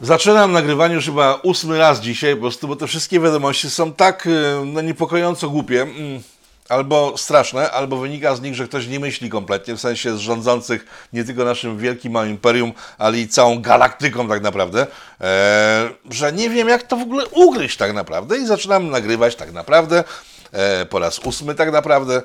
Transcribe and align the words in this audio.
Zaczynam 0.00 0.52
nagrywanie 0.52 0.94
już 0.94 1.04
chyba 1.04 1.34
ósmy 1.42 1.78
raz 1.78 2.00
dzisiaj, 2.00 2.34
po 2.34 2.40
prostu, 2.40 2.68
bo 2.68 2.76
te 2.76 2.86
wszystkie 2.86 3.20
wiadomości 3.20 3.70
są 3.70 3.92
tak 3.92 4.26
y, 4.26 4.30
no, 4.64 4.80
niepokojąco 4.80 5.50
głupie, 5.50 5.82
mm, 5.82 6.22
albo 6.68 7.14
straszne, 7.16 7.70
albo 7.70 7.96
wynika 7.96 8.36
z 8.36 8.40
nich, 8.40 8.54
że 8.54 8.68
ktoś 8.68 8.86
nie 8.86 9.00
myśli 9.00 9.30
kompletnie, 9.30 9.74
w 9.74 9.80
sensie 9.80 10.16
z 10.16 10.20
rządzących 10.20 11.08
nie 11.12 11.24
tylko 11.24 11.44
naszym 11.44 11.78
wielkim 11.78 12.12
małym 12.12 12.30
imperium, 12.30 12.72
ale 12.98 13.18
i 13.18 13.28
całą 13.28 13.62
galaktyką 13.62 14.28
tak 14.28 14.42
naprawdę, 14.42 14.86
e, 15.20 15.90
że 16.10 16.32
nie 16.32 16.50
wiem 16.50 16.68
jak 16.68 16.82
to 16.82 16.96
w 16.96 17.02
ogóle 17.02 17.26
ugryźć 17.26 17.76
tak 17.76 17.94
naprawdę 17.94 18.38
i 18.38 18.46
zaczynam 18.46 18.90
nagrywać 18.90 19.36
tak 19.36 19.52
naprawdę, 19.52 20.04
e, 20.52 20.86
po 20.86 20.98
raz 20.98 21.18
ósmy 21.18 21.54
tak 21.54 21.72
naprawdę, 21.72 22.22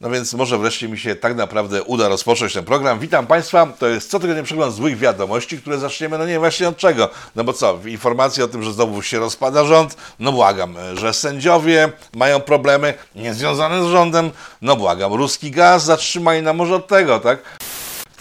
no 0.00 0.10
więc 0.10 0.34
może 0.34 0.58
wreszcie 0.58 0.88
mi 0.88 0.98
się 0.98 1.16
tak 1.16 1.36
naprawdę 1.36 1.82
uda 1.82 2.08
rozpocząć 2.08 2.52
ten 2.52 2.64
program. 2.64 2.98
Witam 2.98 3.26
Państwa, 3.26 3.66
to 3.66 3.88
jest 3.88 4.10
cotygodniowy 4.10 4.46
przegląd 4.46 4.74
złych 4.74 4.98
wiadomości, 4.98 5.58
które 5.58 5.78
zaczniemy, 5.78 6.18
no 6.18 6.26
nie 6.26 6.38
właśnie 6.38 6.68
od 6.68 6.76
czego. 6.76 7.08
No 7.36 7.44
bo 7.44 7.52
co, 7.52 7.78
informacje 7.86 8.44
o 8.44 8.48
tym, 8.48 8.62
że 8.62 8.72
znowu 8.72 9.02
się 9.02 9.18
rozpada 9.18 9.64
rząd, 9.64 9.96
no 10.18 10.32
błagam, 10.32 10.76
że 10.94 11.14
sędziowie 11.14 11.92
mają 12.16 12.40
problemy 12.40 12.94
niezwiązane 13.14 13.84
z 13.84 13.86
rządem, 13.86 14.30
no 14.62 14.76
błagam, 14.76 15.12
ruski 15.12 15.50
gaz 15.50 15.84
zatrzymaj 15.84 16.42
na 16.42 16.52
może 16.52 16.74
od 16.74 16.86
tego, 16.86 17.20
tak? 17.20 17.61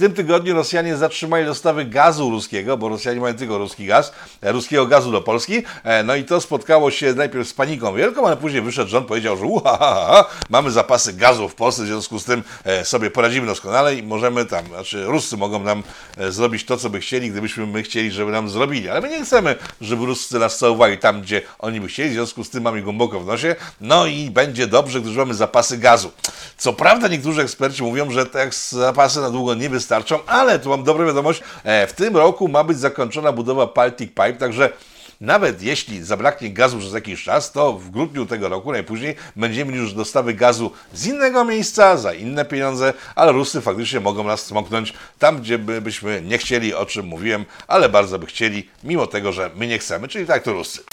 Tym 0.01 0.13
tygodniu 0.13 0.53
Rosjanie 0.53 0.97
zatrzymali 0.97 1.45
dostawy 1.45 1.85
gazu 1.85 2.29
ruskiego, 2.29 2.77
bo 2.77 2.89
Rosjanie 2.89 3.19
mają 3.19 3.35
tylko 3.35 3.57
ruski 3.57 3.85
gaz, 3.85 4.13
e, 4.41 4.51
ruskiego 4.51 4.85
gazu 4.85 5.11
do 5.11 5.21
Polski. 5.21 5.63
E, 5.83 6.03
No 6.03 6.15
i 6.15 6.23
to 6.23 6.41
spotkało 6.41 6.91
się 6.91 7.13
najpierw 7.13 7.47
z 7.47 7.53
paniką 7.53 7.95
wielką, 7.95 8.27
ale 8.27 8.37
później 8.37 8.61
wyszedł 8.61 8.89
rząd, 8.89 9.07
powiedział, 9.07 9.37
że 9.37 9.45
uha, 9.45 10.25
mamy 10.49 10.71
zapasy 10.71 11.13
gazu 11.13 11.49
w 11.49 11.55
Polsce, 11.55 11.83
w 11.83 11.85
związku 11.85 12.19
z 12.19 12.25
tym 12.25 12.43
e, 12.63 12.85
sobie 12.85 13.11
poradzimy 13.11 13.47
doskonale 13.47 13.95
i 13.95 14.03
możemy 14.03 14.45
tam, 14.45 14.65
znaczy 14.65 15.05
Ruscy 15.05 15.37
mogą 15.37 15.59
nam 15.59 15.83
zrobić 16.29 16.65
to, 16.65 16.77
co 16.77 16.89
by 16.89 16.99
chcieli, 16.99 17.31
gdybyśmy 17.31 17.67
my 17.67 17.83
chcieli, 17.83 18.11
żeby 18.11 18.31
nam 18.31 18.49
zrobili. 18.49 18.89
Ale 18.89 19.01
my 19.01 19.09
nie 19.09 19.25
chcemy, 19.25 19.55
żeby 19.81 20.05
Ruscy 20.05 20.39
nas 20.39 20.57
całowali 20.57 20.97
tam, 20.97 21.21
gdzie 21.21 21.41
oni 21.59 21.81
by 21.81 21.87
chcieli, 21.87 22.09
w 22.09 22.13
związku 22.13 22.43
z 22.43 22.49
tym 22.49 22.63
mamy 22.63 22.81
głęboko 22.81 23.19
w 23.19 23.25
nosie. 23.25 23.55
No 23.81 24.05
i 24.05 24.29
będzie 24.29 24.67
dobrze, 24.67 25.01
gdyż 25.01 25.15
mamy 25.15 25.33
zapasy 25.33 25.77
gazu. 25.77 26.11
Co 26.57 26.73
prawda 26.73 27.07
niektórzy 27.07 27.41
eksperci 27.41 27.83
mówią, 27.83 28.11
że 28.11 28.25
te 28.25 28.49
zapasy 28.69 29.21
na 29.21 29.29
długo 29.29 29.53
nie 29.53 29.69
wystarczą, 29.69 29.90
ale 30.27 30.59
tu 30.59 30.69
mam 30.69 30.83
dobrą 30.83 31.05
wiadomość, 31.05 31.41
e, 31.63 31.87
w 31.87 31.93
tym 31.93 32.17
roku 32.17 32.47
ma 32.47 32.63
być 32.63 32.77
zakończona 32.77 33.31
budowa 33.31 33.67
Baltic 33.67 34.09
Pipe, 34.09 34.33
także 34.33 34.69
nawet 35.21 35.61
jeśli 35.61 36.03
zabraknie 36.03 36.49
gazu 36.49 36.79
przez 36.79 36.93
jakiś 36.93 37.23
czas, 37.23 37.51
to 37.51 37.73
w 37.73 37.89
grudniu 37.89 38.25
tego 38.25 38.49
roku 38.49 38.71
najpóźniej 38.71 39.15
będziemy 39.35 39.77
już 39.77 39.93
dostawy 39.93 40.33
gazu 40.33 40.71
z 40.93 41.07
innego 41.07 41.45
miejsca, 41.45 41.97
za 41.97 42.13
inne 42.13 42.45
pieniądze, 42.45 42.93
ale 43.15 43.31
Rusy 43.31 43.61
faktycznie 43.61 43.99
mogą 43.99 44.23
nas 44.23 44.45
smoknąć 44.45 44.93
tam, 45.19 45.41
gdzie 45.41 45.59
by, 45.59 45.81
byśmy 45.81 46.21
nie 46.21 46.37
chcieli, 46.37 46.73
o 46.73 46.85
czym 46.85 47.05
mówiłem, 47.05 47.45
ale 47.67 47.89
bardzo 47.89 48.19
by 48.19 48.25
chcieli, 48.25 48.69
mimo 48.83 49.07
tego, 49.07 49.31
że 49.31 49.51
my 49.55 49.67
nie 49.67 49.79
chcemy, 49.79 50.07
czyli 50.07 50.25
tak 50.25 50.43
to 50.43 50.53
Rusy. 50.53 50.83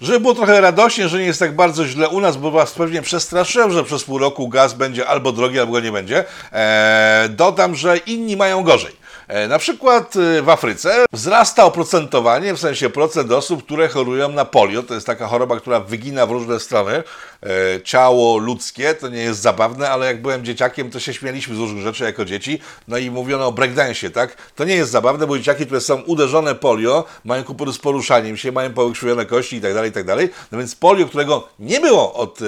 Żeby 0.00 0.20
było 0.20 0.34
trochę 0.34 0.60
radośnie, 0.60 1.08
że 1.08 1.18
nie 1.18 1.24
jest 1.24 1.38
tak 1.38 1.56
bardzo 1.56 1.86
źle 1.86 2.08
u 2.08 2.20
nas, 2.20 2.36
bo 2.36 2.50
was 2.50 2.72
pewnie 2.72 3.02
przestraszyłem, 3.02 3.72
że 3.72 3.84
przez 3.84 4.04
pół 4.04 4.18
roku 4.18 4.48
gaz 4.48 4.74
będzie 4.74 5.06
albo 5.06 5.32
drogi, 5.32 5.60
albo 5.60 5.72
go 5.72 5.80
nie 5.80 5.92
będzie. 5.92 6.24
Eee, 6.52 7.30
dodam, 7.30 7.74
że 7.74 7.96
inni 7.96 8.36
mają 8.36 8.62
gorzej. 8.62 8.99
E, 9.30 9.48
Na 9.48 9.58
przykład 9.58 10.16
e, 10.16 10.42
w 10.42 10.48
Afryce 10.48 11.04
wzrasta 11.12 11.64
oprocentowanie, 11.64 12.54
w 12.54 12.60
sensie 12.60 12.90
procent 12.90 13.32
osób, 13.32 13.64
które 13.64 13.88
chorują 13.88 14.28
na 14.28 14.44
polio. 14.44 14.82
To 14.82 14.94
jest 14.94 15.06
taka 15.06 15.26
choroba, 15.26 15.60
która 15.60 15.80
wygina 15.80 16.26
w 16.26 16.30
różne 16.30 16.60
strony. 16.60 16.92
E, 17.42 17.82
Ciało 17.84 18.38
ludzkie, 18.38 18.94
to 18.94 19.08
nie 19.08 19.22
jest 19.22 19.40
zabawne, 19.40 19.90
ale 19.90 20.06
jak 20.06 20.22
byłem 20.22 20.44
dzieciakiem, 20.44 20.90
to 20.90 21.00
się 21.00 21.14
śmialiśmy 21.14 21.54
z 21.54 21.58
różnych 21.58 21.82
rzeczy 21.82 22.04
jako 22.04 22.24
dzieci. 22.24 22.60
No 22.88 22.98
i 22.98 23.10
mówiono 23.10 23.46
o 23.46 23.52
breakdance'ie, 23.52 24.10
tak? 24.10 24.36
To 24.56 24.64
nie 24.64 24.74
jest 24.74 24.90
zabawne, 24.90 25.26
bo 25.26 25.38
dzieciaki, 25.38 25.66
które 25.66 25.80
są 25.80 26.00
uderzone 26.00 26.54
polio, 26.54 27.04
mają 27.24 27.44
kłopoty 27.44 27.72
z 27.72 27.78
poruszaniem 27.78 28.36
się, 28.36 28.52
mają 28.52 28.72
powykrzywione 28.72 29.26
kości 29.26 29.56
i 29.56 29.60
tak 29.60 29.74
dalej, 29.74 29.92
tak 29.92 30.04
dalej. 30.04 30.30
No 30.52 30.58
więc 30.58 30.74
polio, 30.74 31.06
którego 31.06 31.48
nie 31.58 31.80
było 31.80 32.14
od 32.14 32.38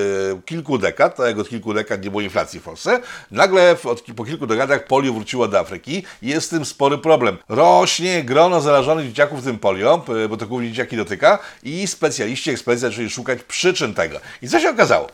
kilku 0.45 0.79
dekad, 0.79 1.17
tak 1.17 1.27
jak 1.27 1.39
od 1.39 1.49
kilku 1.49 1.75
dekad 1.75 2.05
nie 2.05 2.11
było 2.11 2.21
inflacji 2.21 2.61
w 2.61 2.63
Polsce, 2.63 3.01
nagle 3.31 3.77
po 4.17 4.25
kilku 4.25 4.47
dekadach 4.47 4.87
polio 4.87 5.13
wróciło 5.13 5.49
do 5.49 5.59
Afryki 5.59 6.05
i 6.23 6.29
jest 6.29 6.51
tym 6.51 6.65
spory 6.73 6.99
problem. 6.99 7.39
Rośnie 7.49 8.25
grono 8.25 8.61
zarażonych 8.61 9.07
dzieciaków 9.09 9.45
tym 9.45 9.59
polio, 9.59 9.99
p- 9.99 10.29
bo 10.29 10.37
to 10.37 10.47
głównie 10.47 10.71
dzieciaki 10.71 10.97
dotyka 10.97 11.39
i 11.63 11.87
specjaliści, 11.87 12.51
eksperci 12.51 12.81
zaczęli 12.81 13.11
szukać 13.11 13.39
przyczyn 13.43 13.95
tego. 13.95 14.21
I 14.43 14.49
co 14.49 14.61
się 14.61 14.71
okazało? 14.71 15.09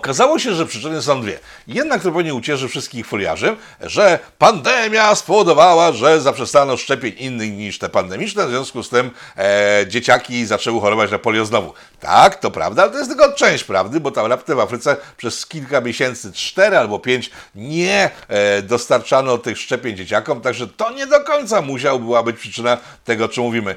Okazało 0.00 0.38
się, 0.38 0.54
że 0.54 0.66
przyczyny 0.66 1.02
są 1.02 1.22
dwie. 1.22 1.38
Jedna, 1.66 1.98
która 1.98 2.14
pewnie 2.14 2.34
ucieszy 2.34 2.68
wszystkich 2.68 3.06
foliarzy, 3.06 3.56
że 3.80 4.18
pandemia 4.38 5.14
spowodowała, 5.14 5.92
że 5.92 6.20
zaprzestano 6.20 6.76
szczepień 6.76 7.14
innych 7.18 7.52
niż 7.52 7.78
te 7.78 7.88
pandemiczne, 7.88 8.46
w 8.46 8.50
związku 8.50 8.82
z 8.82 8.88
tym 8.88 9.10
e, 9.36 9.84
dzieciaki 9.88 10.46
zaczęły 10.46 10.80
chorować 10.80 11.10
na 11.10 11.18
polio 11.18 11.46
znowu. 11.46 11.72
Tak, 12.00 12.40
to 12.40 12.50
prawda, 12.50 12.82
ale 12.82 12.90
to 12.92 12.98
jest 12.98 13.10
tylko 13.10 13.32
część 13.32 13.64
prawdy, 13.64 14.00
bo 14.00 14.10
tam 14.10 14.26
raptem 14.26 14.56
w 14.56 14.60
Afryce 14.60 14.96
przez 15.16 15.46
kilka 15.46 15.80
miesięcy, 15.80 16.32
cztery 16.32 16.78
albo 16.78 16.98
pięć, 16.98 17.30
nie 17.54 18.10
e, 18.28 18.62
dostarczano 18.62 19.38
tych 19.38 19.58
szczepień 19.58 19.96
dzieciakom, 19.96 20.40
także 20.40 20.68
to 20.68 20.90
nie 20.90 21.06
do 21.06 21.20
końca 21.20 21.62
musiała 21.62 21.98
była 21.98 22.22
być 22.22 22.36
przyczyna 22.36 22.78
tego, 23.04 23.24
o 23.24 23.28
czym 23.28 23.44
mówimy. 23.44 23.76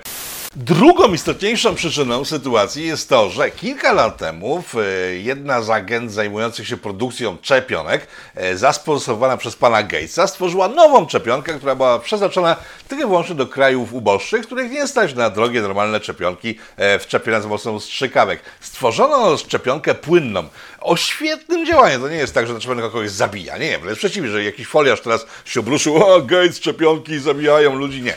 Drugą 0.56 1.14
istotniejszą 1.14 1.76
przyczyną 1.76 2.26
sytuacji 2.26 2.88
jest 2.88 3.10
to, 3.10 3.30
że 3.30 3.52
kilka 3.52 3.94
lat 3.94 4.18
temu 4.18 4.64
e, 4.76 5.16
jedna 5.16 5.62
z 5.62 5.70
agent 5.70 6.12
zajmujących 6.12 6.68
się 6.68 6.78
produkcją 6.78 7.38
szczepionek, 7.42 8.08
e, 8.36 8.58
zasponsorowana 8.58 9.38
przez 9.38 9.56
pana 9.56 9.84
Gatesa, 9.84 10.28
stworzyła 10.28 10.68
nową 10.68 11.08
szczepionkę, 11.08 11.54
która 11.54 11.76
była 11.76 12.00
przeznaczona 12.00 12.56
tylko 12.88 13.04
i 13.04 13.08
wyłącznie 13.08 13.36
do 13.36 13.48
krajów 13.48 13.94
uboższych, 13.94 14.46
których 14.46 14.72
nie 14.72 14.88
stać 14.88 15.16
na 15.16 15.30
drogie, 15.30 15.62
normalne 15.62 16.00
szczepionki 16.00 16.58
e, 16.78 17.00
wszczepione 17.00 17.38
za 17.38 17.44
pomocą 17.44 17.80
strzykawek. 17.80 18.40
Stworzono 18.60 19.38
szczepionkę 19.38 19.96
płynną 19.96 20.44
o 20.82 20.98
świetnym 20.98 21.66
działaniu. 21.66 22.00
To 22.00 22.10
nie 22.10 22.16
jest 22.16 22.34
tak, 22.34 22.48
że 22.48 22.54
ta 22.54 22.60
szczepionka 22.60 22.90
kogoś 22.90 23.10
zabija. 23.10 23.58
Nie, 23.58 23.80
wręcz 23.80 23.98
przeciwnie, 23.98 24.30
że 24.30 24.44
jakiś 24.44 24.68
foliarz 24.68 25.02
teraz 25.02 25.26
się 25.46 25.60
obruszył, 25.60 26.04
o, 26.04 26.22
Gates, 26.22 26.58
szczepionki 26.58 27.20
zabijają 27.20 27.76
ludzi. 27.76 28.02
Nie. 28.02 28.14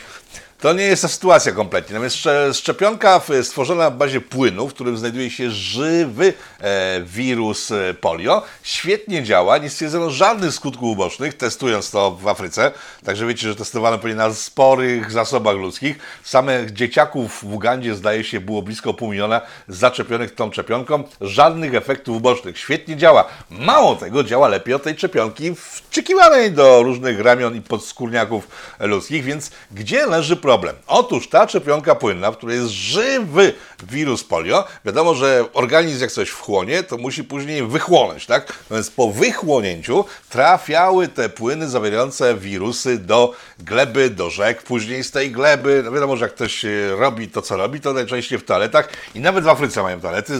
To 0.65 0.73
nie 0.73 0.83
jest 0.83 1.01
ta 1.01 1.07
sytuacja 1.07 1.51
kompletnie. 1.51 1.93
Natomiast 1.93 2.15
szcze- 2.15 2.53
szczepionka 2.53 3.21
stworzona 3.43 3.89
w 3.89 3.97
bazie 3.97 4.21
płynu, 4.21 4.67
w 4.67 4.73
którym 4.73 4.97
znajduje 4.97 5.29
się 5.29 5.51
żywy 5.51 6.33
e, 6.59 7.01
wirus 7.05 7.71
e, 7.71 7.93
polio, 7.93 8.43
świetnie 8.63 9.23
działa. 9.23 9.57
Nie 9.57 9.69
stwierdzono 9.69 10.09
żadnych 10.09 10.53
skutków 10.53 10.89
ubocznych, 10.89 11.33
testując 11.33 11.91
to 11.91 12.11
w 12.11 12.27
Afryce. 12.27 12.71
Także 13.03 13.25
wiecie, 13.25 13.47
że 13.47 13.55
testowano 13.55 13.97
pewnie 13.97 14.15
na 14.15 14.33
sporych 14.33 15.11
zasobach 15.11 15.55
ludzkich. 15.55 15.97
Samych 16.23 16.73
dzieciaków 16.73 17.39
w 17.43 17.53
Ugandzie 17.53 17.95
zdaje 17.95 18.23
się 18.23 18.39
było 18.39 18.61
blisko 18.61 18.93
pół 18.93 19.11
miliona 19.11 19.41
zaczepionych 19.67 20.35
tą 20.35 20.51
szczepionką. 20.51 21.03
Żadnych 21.21 21.75
efektów 21.75 22.17
ubocznych. 22.17 22.59
Świetnie 22.59 22.97
działa. 22.97 23.27
Mało 23.49 23.95
tego, 23.95 24.23
działa 24.23 24.47
lepiej 24.47 24.73
od 24.73 24.83
tej 24.83 24.97
szczepionki 24.97 25.55
wczekiwanej 25.55 26.51
do 26.51 26.83
różnych 26.83 27.19
ramion 27.19 27.55
i 27.55 27.61
podskórniaków 27.61 28.47
ludzkich, 28.79 29.23
więc 29.23 29.51
gdzie 29.71 30.05
leży 30.05 30.35
problem? 30.35 30.54
Otóż 30.87 31.29
ta 31.29 31.47
szczepionka 31.47 31.95
płynna, 31.95 32.31
w 32.31 32.37
której 32.37 32.57
jest 32.57 32.69
żywy 32.69 33.53
wirus 33.83 34.23
polio, 34.23 34.65
wiadomo, 34.85 35.15
że 35.15 35.45
organizm 35.53 36.01
jak 36.01 36.11
coś 36.11 36.29
wchłonie, 36.29 36.83
to 36.83 36.97
musi 36.97 37.23
później 37.23 37.63
wychłonąć, 37.63 38.25
tak? 38.25 38.53
No 38.69 38.75
Więc 38.75 38.89
po 38.89 39.11
wychłonięciu 39.11 40.05
trafiały 40.29 41.07
te 41.07 41.29
płyny 41.29 41.69
zawierające 41.69 42.35
wirusy 42.35 42.97
do 42.97 43.33
gleby, 43.59 44.09
do 44.09 44.29
rzek, 44.29 44.63
później 44.63 45.03
z 45.03 45.11
tej 45.11 45.31
gleby, 45.31 45.81
no 45.85 45.91
wiadomo, 45.91 46.17
że 46.17 46.25
jak 46.25 46.33
ktoś 46.33 46.65
e, 46.65 46.69
robi 46.97 47.27
to, 47.27 47.41
co 47.41 47.57
robi, 47.57 47.81
to 47.81 47.93
najczęściej 47.93 48.39
w 48.39 48.45
toaletach 48.45 48.89
i 49.15 49.19
nawet 49.19 49.43
w 49.43 49.49
Afryce 49.49 49.83
mają 49.83 50.01
toalety, 50.01 50.33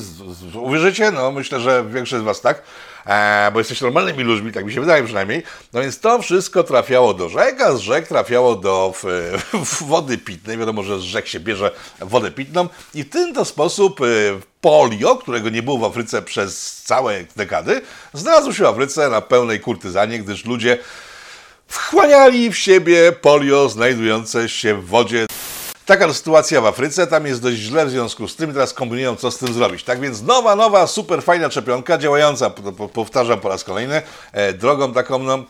uwierzycie? 0.54 1.12
No 1.12 1.32
myślę, 1.32 1.60
że 1.60 1.86
większość 1.90 2.22
z 2.22 2.26
Was 2.26 2.42
tak 2.42 2.62
e, 3.06 3.52
bo 3.54 3.60
jesteście 3.60 3.86
normalnymi 3.86 4.24
ludźmi, 4.24 4.52
tak 4.52 4.66
mi 4.66 4.74
się 4.74 4.82
wydaje 4.82 5.04
przynajmniej. 5.04 5.44
No 5.74 5.82
więc 5.82 6.00
to 6.00 6.22
wszystko 6.22 6.64
trafiało 6.64 7.14
do 7.14 7.30
rzek, 7.30 7.62
a 7.62 7.74
z 7.76 7.80
rzek 7.80 8.08
trafiało 8.08 8.56
do 8.56 8.94
w, 9.04 9.04
w 9.66 9.84
wody 9.84 10.18
pitnej. 10.18 10.58
Wiadomo, 10.58 10.84
że 10.84 11.00
z 11.00 11.02
rzek 11.02 11.28
się 11.28 11.40
bierze 11.40 11.72
wodę 12.00 12.32
pitną 12.32 12.70
i 12.94 13.04
w 13.04 13.10
ten 13.10 13.34
to 13.34 13.46
sposób 13.46 14.02
e, 14.02 14.06
polio, 14.62 15.16
którego 15.16 15.50
nie 15.50 15.64
było 15.64 15.78
w 15.78 15.84
Afryce 15.84 16.22
przez 16.22 16.82
całe 16.84 17.26
dekady, 17.36 17.82
znalazło 18.14 18.54
się 18.54 18.64
w 18.64 18.68
Afryce 18.68 19.10
na 19.10 19.22
pełnej 19.22 19.60
kurtyzanie, 19.60 20.20
gdyż 20.20 20.46
ludzie 20.46 20.78
wchłaniali 21.68 22.52
w 22.52 22.58
siebie 22.58 23.12
polio 23.12 23.70
znajdujące 23.70 24.50
się 24.50 24.76
w 24.76 24.86
wodzie. 24.86 25.26
Taka 25.86 26.14
sytuacja 26.14 26.62
w 26.62 26.66
Afryce, 26.66 27.08
tam 27.08 27.26
jest 27.26 27.42
dość 27.42 27.58
źle 27.58 27.86
w 27.86 27.90
związku 27.90 28.28
z 28.28 28.36
tym, 28.36 28.54
teraz 28.54 28.74
kombinują 28.74 29.16
co 29.16 29.32
z 29.32 29.38
tym 29.38 29.54
zrobić. 29.54 29.84
Tak 29.84 30.00
więc 30.00 30.22
nowa, 30.22 30.56
nowa, 30.56 30.88
super 30.88 31.24
fajna 31.24 31.52
szczepionka, 31.52 31.98
działająca, 31.98 32.50
po- 32.50 32.72
po- 32.72 32.90
powtarzam 32.90 33.40
po 33.40 33.50
raz 33.50 33.64
kolejny, 33.64 34.02
e, 34.32 34.54
drogą 34.54 34.94
taką, 34.94 35.20
no, 35.20 35.44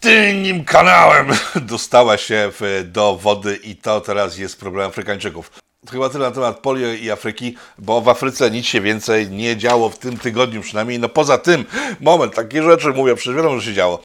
tylnym 0.00 0.64
kanałem 0.64 1.28
dostała 1.56 2.16
się 2.18 2.52
do 2.84 3.16
wody 3.16 3.56
i 3.56 3.76
to 3.76 4.00
teraz 4.00 4.38
jest 4.38 4.60
problem 4.60 4.88
Afrykańczyków. 4.88 5.50
Chyba 5.90 6.08
tyle 6.08 6.26
na 6.28 6.34
temat 6.34 6.58
polio 6.58 6.92
i 6.92 7.10
Afryki, 7.10 7.56
bo 7.78 8.00
w 8.00 8.08
Afryce 8.08 8.50
nic 8.50 8.66
się 8.66 8.80
więcej 8.80 9.30
nie 9.30 9.56
działo 9.56 9.90
w 9.90 9.98
tym 9.98 10.18
tygodniu 10.18 10.62
przynajmniej. 10.62 10.98
No 10.98 11.08
poza 11.08 11.38
tym, 11.38 11.64
moment, 12.00 12.34
takie 12.34 12.62
rzeczy 12.62 12.88
mówię, 12.88 13.14
przecież 13.14 13.36
wiadomo, 13.36 13.60
że 13.60 13.66
się 13.66 13.74
działo. 13.74 14.02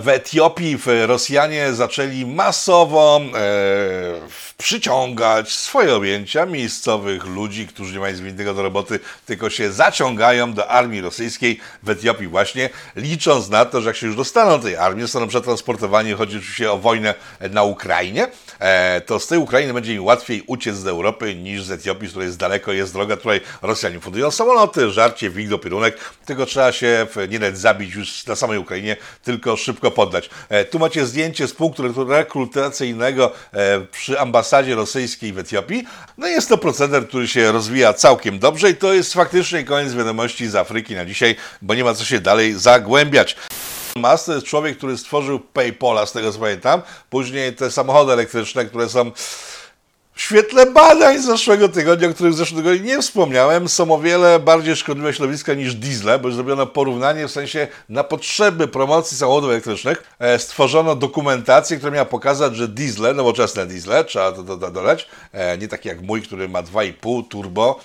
W 0.00 0.08
Etiopii 0.08 0.78
Rosjanie 1.06 1.72
zaczęli 1.72 2.26
masowo 2.26 3.20
e, 3.34 4.55
przyciągać 4.56 5.52
swoje 5.52 5.94
objęcia 5.94 6.46
miejscowych 6.46 7.26
ludzi, 7.26 7.66
którzy 7.66 7.92
nie 7.92 7.98
mają 7.98 8.12
nic 8.14 8.22
innego 8.22 8.54
do 8.54 8.62
roboty, 8.62 9.00
tylko 9.26 9.50
się 9.50 9.72
zaciągają 9.72 10.52
do 10.54 10.68
armii 10.68 11.00
rosyjskiej 11.00 11.60
w 11.82 11.90
Etiopii 11.90 12.26
właśnie, 12.26 12.70
licząc 12.96 13.48
na 13.48 13.64
to, 13.64 13.80
że 13.80 13.88
jak 13.88 13.96
się 13.96 14.06
już 14.06 14.16
dostaną 14.16 14.60
tej 14.60 14.76
armii, 14.76 15.02
zostaną 15.02 15.28
przetransportowani, 15.28 16.12
chodzi 16.12 16.36
oczywiście 16.36 16.72
o 16.72 16.78
wojnę 16.78 17.14
na 17.50 17.62
Ukrainie, 17.62 18.28
e, 18.58 19.00
to 19.00 19.20
z 19.20 19.26
tej 19.26 19.38
Ukrainy 19.38 19.74
będzie 19.74 19.94
im 19.94 20.04
łatwiej 20.04 20.42
uciec 20.46 20.76
z 20.76 20.86
Europy 20.86 21.34
niż 21.34 21.62
z 21.62 21.70
Etiopii, 21.70 22.08
z 22.08 22.10
której 22.10 22.26
jest 22.26 22.38
daleko, 22.38 22.72
jest 22.72 22.92
droga, 22.92 23.16
której 23.16 23.40
Rosjanie 23.62 24.00
fundują 24.00 24.30
samoloty, 24.30 24.90
żarcie, 24.90 25.30
wig 25.30 25.48
do 25.48 25.58
pierunek, 25.58 25.98
tylko 26.26 26.46
trzeba 26.46 26.72
się 26.72 27.06
nie 27.28 27.38
dać 27.38 27.58
zabić 27.58 27.94
już 27.94 28.26
na 28.26 28.36
samej 28.36 28.58
Ukrainie, 28.58 28.96
tylko 29.24 29.56
szybko 29.56 29.90
poddać. 29.90 30.30
E, 30.48 30.64
tu 30.64 30.78
macie 30.78 31.06
zdjęcie 31.06 31.48
z 31.48 31.52
punktu 31.52 32.06
rekrutacyjnego 32.08 33.32
e, 33.52 33.80
przy 33.80 34.20
ambasadzie 34.20 34.45
rosyjskiej 34.74 35.32
w 35.32 35.38
Etiopii. 35.38 35.84
No 36.18 36.26
jest 36.26 36.48
to 36.48 36.58
proceder, 36.58 37.08
który 37.08 37.28
się 37.28 37.52
rozwija 37.52 37.92
całkiem 37.92 38.38
dobrze 38.38 38.70
i 38.70 38.74
to 38.74 38.92
jest 38.92 39.12
faktycznie 39.12 39.64
koniec 39.64 39.94
wiadomości 39.94 40.48
z 40.48 40.54
Afryki 40.54 40.94
na 40.94 41.04
dzisiaj, 41.04 41.36
bo 41.62 41.74
nie 41.74 41.84
ma 41.84 41.94
co 41.94 42.04
się 42.04 42.20
dalej 42.20 42.54
zagłębiać. 42.54 43.36
Musk 43.96 44.26
to 44.26 44.34
jest 44.34 44.46
człowiek, 44.46 44.78
który 44.78 44.98
stworzył 44.98 45.40
PayPola, 45.40 46.06
z 46.06 46.12
tego 46.12 46.32
co 46.32 46.38
pamiętam. 46.38 46.82
Później 47.10 47.52
te 47.52 47.70
samochody 47.70 48.12
elektryczne, 48.12 48.64
które 48.64 48.88
są 48.88 49.10
w 50.16 50.20
świetle 50.20 50.66
badań 50.66 51.18
z 51.18 51.24
zeszłego 51.24 51.68
tygodnia, 51.68 52.08
o 52.08 52.14
których 52.14 52.32
w 52.32 52.36
zeszłym 52.36 52.62
tygodniu 52.62 52.84
nie 52.84 53.02
wspomniałem, 53.02 53.68
są 53.68 53.94
o 53.94 53.98
wiele 53.98 54.40
bardziej 54.40 54.76
szkodliwe 54.76 55.14
środowiska 55.14 55.54
niż 55.54 55.74
diesle, 55.74 56.18
bo 56.18 56.30
zrobiono 56.30 56.66
porównanie 56.66 57.28
w 57.28 57.30
sensie 57.30 57.68
na 57.88 58.04
potrzeby 58.04 58.68
promocji 58.68 59.16
samochodów 59.16 59.50
elektrycznych. 59.50 60.02
E, 60.18 60.38
stworzono 60.38 60.94
dokumentację, 60.94 61.76
która 61.76 61.92
miała 61.92 62.04
pokazać, 62.04 62.56
że 62.56 62.68
diesle, 62.68 63.14
nowoczesne 63.14 63.66
diesle, 63.66 64.04
trzeba 64.04 64.32
to, 64.32 64.42
to 64.42 64.56
dodać, 64.56 65.08
e, 65.32 65.58
nie 65.58 65.68
takie 65.68 65.88
jak 65.88 66.02
mój, 66.02 66.22
który 66.22 66.48
ma 66.48 66.62
2,5 66.62 67.28
turbo, 67.28 67.80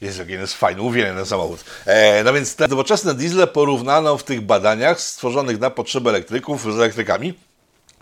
jest 0.00 0.18
jaki 0.18 0.32
jest 0.32 0.54
fajny, 0.54 0.82
uwielbiam 0.82 1.16
ten 1.16 1.26
samochód. 1.26 1.64
E, 1.86 2.24
no 2.24 2.32
więc 2.32 2.56
te 2.56 2.68
nowoczesne 2.68 3.14
diesle 3.14 3.46
porównano 3.46 4.18
w 4.18 4.24
tych 4.24 4.40
badaniach 4.40 5.00
stworzonych 5.00 5.60
na 5.60 5.70
potrzeby 5.70 6.10
elektryków 6.10 6.74
z 6.74 6.78
elektrykami. 6.78 7.34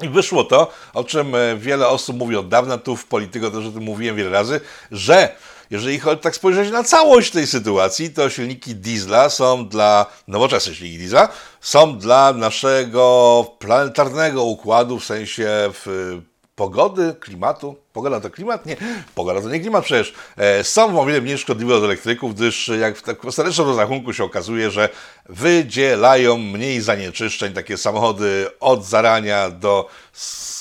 I 0.03 0.09
wyszło 0.09 0.45
to, 0.45 0.71
o 0.95 1.05
czym 1.05 1.35
e, 1.35 1.57
wiele 1.57 1.89
osób 1.89 2.17
mówi 2.17 2.37
od 2.37 2.49
dawna, 2.49 2.79
tu 2.79 2.97
w 2.97 3.07
Polityko 3.07 3.51
też 3.51 3.67
o 3.67 3.71
tym 3.71 3.83
mówiłem 3.83 4.17
wiele 4.17 4.31
razy, 4.31 4.61
że 4.91 5.37
jeżeli 5.71 6.01
tak 6.21 6.37
spojrzeć 6.37 6.71
na 6.71 6.85
całość 6.85 7.31
tej 7.31 7.47
sytuacji, 7.47 8.11
to 8.11 8.31
silniki 8.31 8.75
diesla 8.75 9.31
są 9.31 9.69
dla, 9.69 10.07
nowoczesne 10.29 10.75
silniki 10.75 10.99
diesla, 10.99 11.29
są 11.61 11.99
dla 11.99 12.33
naszego 12.33 13.47
planetarnego 13.59 14.45
układu, 14.45 14.99
w 14.99 15.05
sensie 15.05 15.49
w 15.73 16.19
pogody, 16.55 17.15
klimatu. 17.21 17.77
Pogoda 17.97 18.21
to 18.21 18.31
klimat? 18.31 18.67
Nie, 18.67 18.77
pogoda 19.15 19.41
to 19.41 19.49
nie 19.49 19.61
klimat 19.61 19.85
przecież. 19.85 20.15
E, 20.37 20.65
są 20.65 21.01
o 21.01 21.07
wiele 21.07 21.21
mniej 21.21 21.39
szkodliwe 21.39 21.75
od 21.75 21.85
elektryków, 21.85 22.35
gdyż 22.35 22.69
jak 22.69 22.97
w 22.97 23.03
tak 23.03 23.25
ostatecznym 23.25 23.67
rozrachunku 23.67 24.13
się 24.13 24.25
okazuje, 24.25 24.71
że 24.71 24.89
wydzielają 25.29 26.39
mniej 26.39 26.81
zanieczyszczeń 26.81 27.53
takie 27.53 27.77
samochody 27.77 28.47
od 28.61 28.85
zarania 28.85 29.51
do 29.51 29.89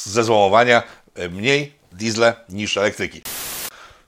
zezłomowania, 0.04 0.84
e, 1.16 1.30
mniej 1.30 1.74
diesle 1.92 2.34
niż 2.50 2.78
elektryki. 2.78 3.22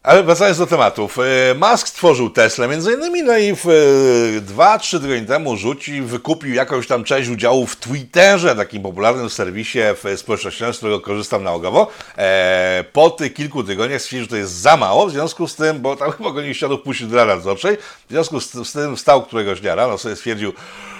Ale 0.07 0.23
wracając 0.23 0.57
do 0.57 0.67
tematów. 0.67 1.17
E, 1.19 1.23
Musk 1.53 1.87
stworzył 1.87 2.29
Tesla 2.29 2.67
między 2.67 2.93
innymi, 2.93 3.23
no 3.23 3.37
i 3.37 3.55
w 3.55 3.67
e, 3.69 4.41
dwa, 4.41 4.79
trzy 4.79 4.99
tygodnie 4.99 5.25
temu 5.25 5.57
rzucił, 5.57 6.05
wykupił 6.05 6.53
jakąś 6.53 6.87
tam 6.87 7.03
część 7.03 7.29
udziału 7.29 7.67
w 7.67 7.75
Twitterze, 7.75 8.55
takim 8.55 8.83
popularnym 8.83 9.29
serwisie 9.29 9.79
w 10.03 10.19
społecznościowym, 10.19 10.73
z 10.73 10.77
którego 10.77 11.01
korzystam 11.01 11.43
nałogowo. 11.43 11.91
E, 12.17 12.83
po 12.93 13.09
tych 13.09 13.33
kilku 13.33 13.63
tygodniach 13.63 14.01
stwierdził, 14.01 14.23
że 14.23 14.29
to 14.29 14.35
jest 14.35 14.53
za 14.53 14.77
mało, 14.77 15.07
w 15.07 15.11
związku 15.11 15.47
z 15.47 15.55
tym, 15.55 15.79
bo 15.79 15.95
tam 15.95 16.11
chyba 16.17 16.31
go 16.31 16.41
nie 16.41 16.53
chciano 16.53 16.77
wpuścić 16.77 17.07
do 17.07 17.25
rady 17.25 17.41
w 17.41 18.09
związku 18.09 18.39
z, 18.39 18.67
z 18.67 18.71
tym 18.71 18.95
wstał 18.95 19.23
któregoś 19.23 19.61
dnia 19.61 19.75
rano, 19.75 19.97
sobie 19.97 20.15
stwierdził, 20.15 20.53
E, 20.53 20.96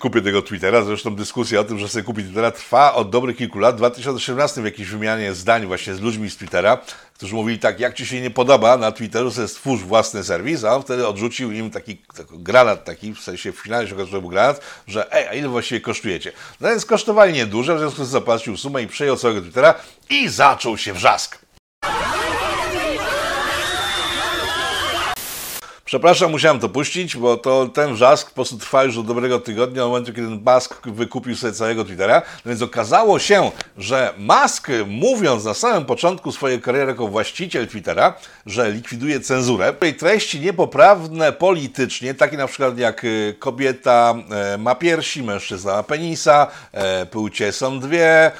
kupię 0.00 0.22
tego 0.22 0.42
Twittera. 0.42 0.82
Zresztą 0.82 1.16
dyskusja 1.16 1.60
o 1.60 1.64
tym, 1.64 1.78
że 1.78 1.88
sobie 1.88 2.04
kupić 2.04 2.26
Twittera 2.26 2.50
trwa 2.50 2.94
od 2.94 3.10
dobrych 3.10 3.36
kilku 3.36 3.58
lat. 3.58 3.74
W 3.74 3.78
2017 3.78 4.62
w 4.62 4.64
jakiejś 4.64 4.88
wymianie 4.88 5.34
zdań 5.34 5.66
właśnie 5.66 5.94
z 5.94 6.00
ludźmi 6.00 6.30
z 6.30 6.36
Twittera, 6.36 6.78
którzy 7.14 7.34
mówili 7.34 7.58
tak, 7.58 7.80
jak 7.80 7.94
ci 7.94 8.06
się 8.06 8.20
nie 8.20 8.30
podoba 8.30 8.76
na 8.76 8.92
Twitteru, 8.92 9.30
sobie 9.30 9.48
stwórz 9.48 9.80
własny 9.80 10.24
serwis, 10.24 10.64
a 10.64 10.76
on 10.76 10.82
wtedy 10.82 11.06
odrzucił 11.06 11.52
im 11.52 11.70
taki, 11.70 11.96
taki 11.96 12.38
granat 12.38 12.84
taki, 12.84 13.14
w 13.14 13.20
sensie 13.20 13.52
w 13.52 13.58
finale 13.58 13.88
się 13.88 13.94
okazał, 13.94 14.10
że 14.10 14.20
był 14.20 14.30
granat, 14.30 14.60
że 14.86 15.12
ej, 15.12 15.28
a 15.28 15.34
ile 15.34 15.48
właściwie 15.48 15.80
kosztujecie? 15.80 16.32
No 16.60 16.68
więc 16.68 16.86
kosztowali 16.86 17.32
nieduże, 17.32 17.76
w 17.76 17.78
związku 17.78 17.96
z 17.96 17.98
tym 17.98 18.12
zapłacił 18.12 18.56
sumę 18.56 18.82
i 18.82 18.86
przejął 18.86 19.16
całego 19.16 19.40
Twittera 19.40 19.74
i 20.10 20.28
zaczął 20.28 20.78
się 20.78 20.92
wrzask. 20.92 21.41
Przepraszam, 25.92 26.30
musiałem 26.30 26.60
to 26.60 26.68
puścić, 26.68 27.16
bo 27.16 27.36
to 27.36 27.68
ten 27.68 27.94
wrzask 27.94 28.28
po 28.28 28.34
prostu 28.34 28.58
trwa 28.58 28.84
już 28.84 28.96
do 28.96 29.02
dobrego 29.02 29.40
tygodnia, 29.40 29.84
od 29.84 29.88
momentu, 29.88 30.12
kiedy 30.12 30.28
Musk 30.28 30.88
wykupił 30.88 31.36
sobie 31.36 31.52
całego 31.52 31.84
Twittera. 31.84 32.22
No 32.44 32.48
więc 32.48 32.62
okazało 32.62 33.18
się, 33.18 33.50
że 33.78 34.14
Musk, 34.18 34.68
mówiąc 34.86 35.44
na 35.44 35.54
samym 35.54 35.84
początku 35.84 36.32
swojej 36.32 36.60
kariery 36.60 36.86
jako 36.86 37.08
właściciel 37.08 37.68
Twittera, 37.68 38.14
że 38.46 38.70
likwiduje 38.70 39.20
cenzurę, 39.20 39.72
tej 39.72 39.94
treści 39.94 40.40
niepoprawne 40.40 41.32
politycznie, 41.32 42.14
takie 42.14 42.36
na 42.36 42.46
przykład 42.46 42.78
jak 42.78 43.04
y, 43.04 43.36
kobieta 43.38 44.14
e, 44.30 44.58
ma 44.58 44.74
piersi, 44.74 45.22
mężczyzna 45.22 45.72
ma 45.72 45.82
penisa, 45.82 46.46
e, 46.72 47.06
płcie 47.06 47.52
są 47.52 47.80
dwie, 47.80 48.30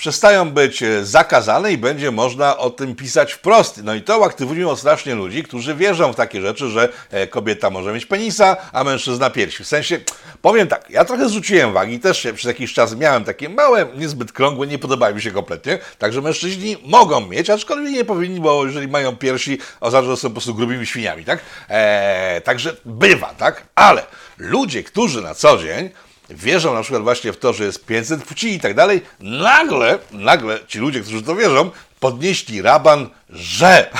przestają 0.00 0.50
być 0.50 0.82
e, 0.82 1.04
zakazane 1.04 1.72
i 1.72 1.78
będzie 1.78 2.10
można 2.10 2.58
o 2.58 2.70
tym 2.70 2.94
pisać 2.94 3.32
wprost. 3.32 3.80
No 3.84 3.94
i 3.94 4.02
to 4.02 4.24
aktywuje 4.24 4.76
strasznie 4.76 5.14
ludzi, 5.14 5.42
którzy 5.42 5.74
wierzą 5.74 6.12
w 6.12 6.16
takie 6.16 6.40
rzeczy, 6.40 6.68
że 6.68 6.88
e, 7.10 7.26
kobieta 7.26 7.70
może 7.70 7.92
mieć 7.92 8.06
penisa, 8.06 8.56
a 8.72 8.84
mężczyzna 8.84 9.30
piersi. 9.30 9.64
W 9.64 9.68
sensie, 9.68 10.00
powiem 10.42 10.68
tak, 10.68 10.90
ja 10.90 11.04
trochę 11.04 11.28
zrzuciłem 11.28 11.72
wagi, 11.72 12.00
też 12.00 12.26
przez 12.34 12.44
jakiś 12.44 12.72
czas 12.72 12.96
miałem 12.96 13.24
takie 13.24 13.48
małe, 13.48 13.86
niezbyt 13.96 14.32
krągłe, 14.32 14.66
nie 14.66 14.78
podobały 14.78 15.14
mi 15.14 15.22
się 15.22 15.30
kompletnie, 15.30 15.78
także 15.98 16.20
mężczyźni 16.20 16.76
mogą 16.84 17.26
mieć, 17.26 17.50
aczkolwiek 17.50 17.92
nie 17.92 18.04
powinni, 18.04 18.40
bo 18.40 18.66
jeżeli 18.66 18.88
mają 18.88 19.16
piersi, 19.16 19.58
oznacza, 19.80 20.06
że 20.06 20.16
są 20.16 20.28
po 20.28 20.34
prostu 20.34 20.54
grubymi 20.54 20.86
świniami, 20.86 21.24
tak? 21.24 21.38
Eee, 21.68 22.42
także 22.42 22.76
bywa, 22.84 23.34
tak? 23.38 23.62
Ale 23.74 24.06
ludzie, 24.38 24.82
którzy 24.82 25.22
na 25.22 25.34
co 25.34 25.58
dzień 25.58 25.90
wierzą 26.30 26.74
na 26.74 26.82
przykład 26.82 27.02
właśnie 27.02 27.32
w 27.32 27.36
to, 27.36 27.52
że 27.52 27.64
jest 27.64 27.84
500 27.86 28.24
płci 28.24 28.54
i 28.54 28.60
tak 28.60 28.74
dalej, 28.74 29.02
nagle, 29.20 29.98
nagle 30.12 30.58
ci 30.66 30.78
ludzie, 30.78 31.00
którzy 31.00 31.22
to 31.22 31.36
wierzą, 31.36 31.70
podnieśli 32.00 32.62
raban, 32.62 33.08
że 33.30 33.90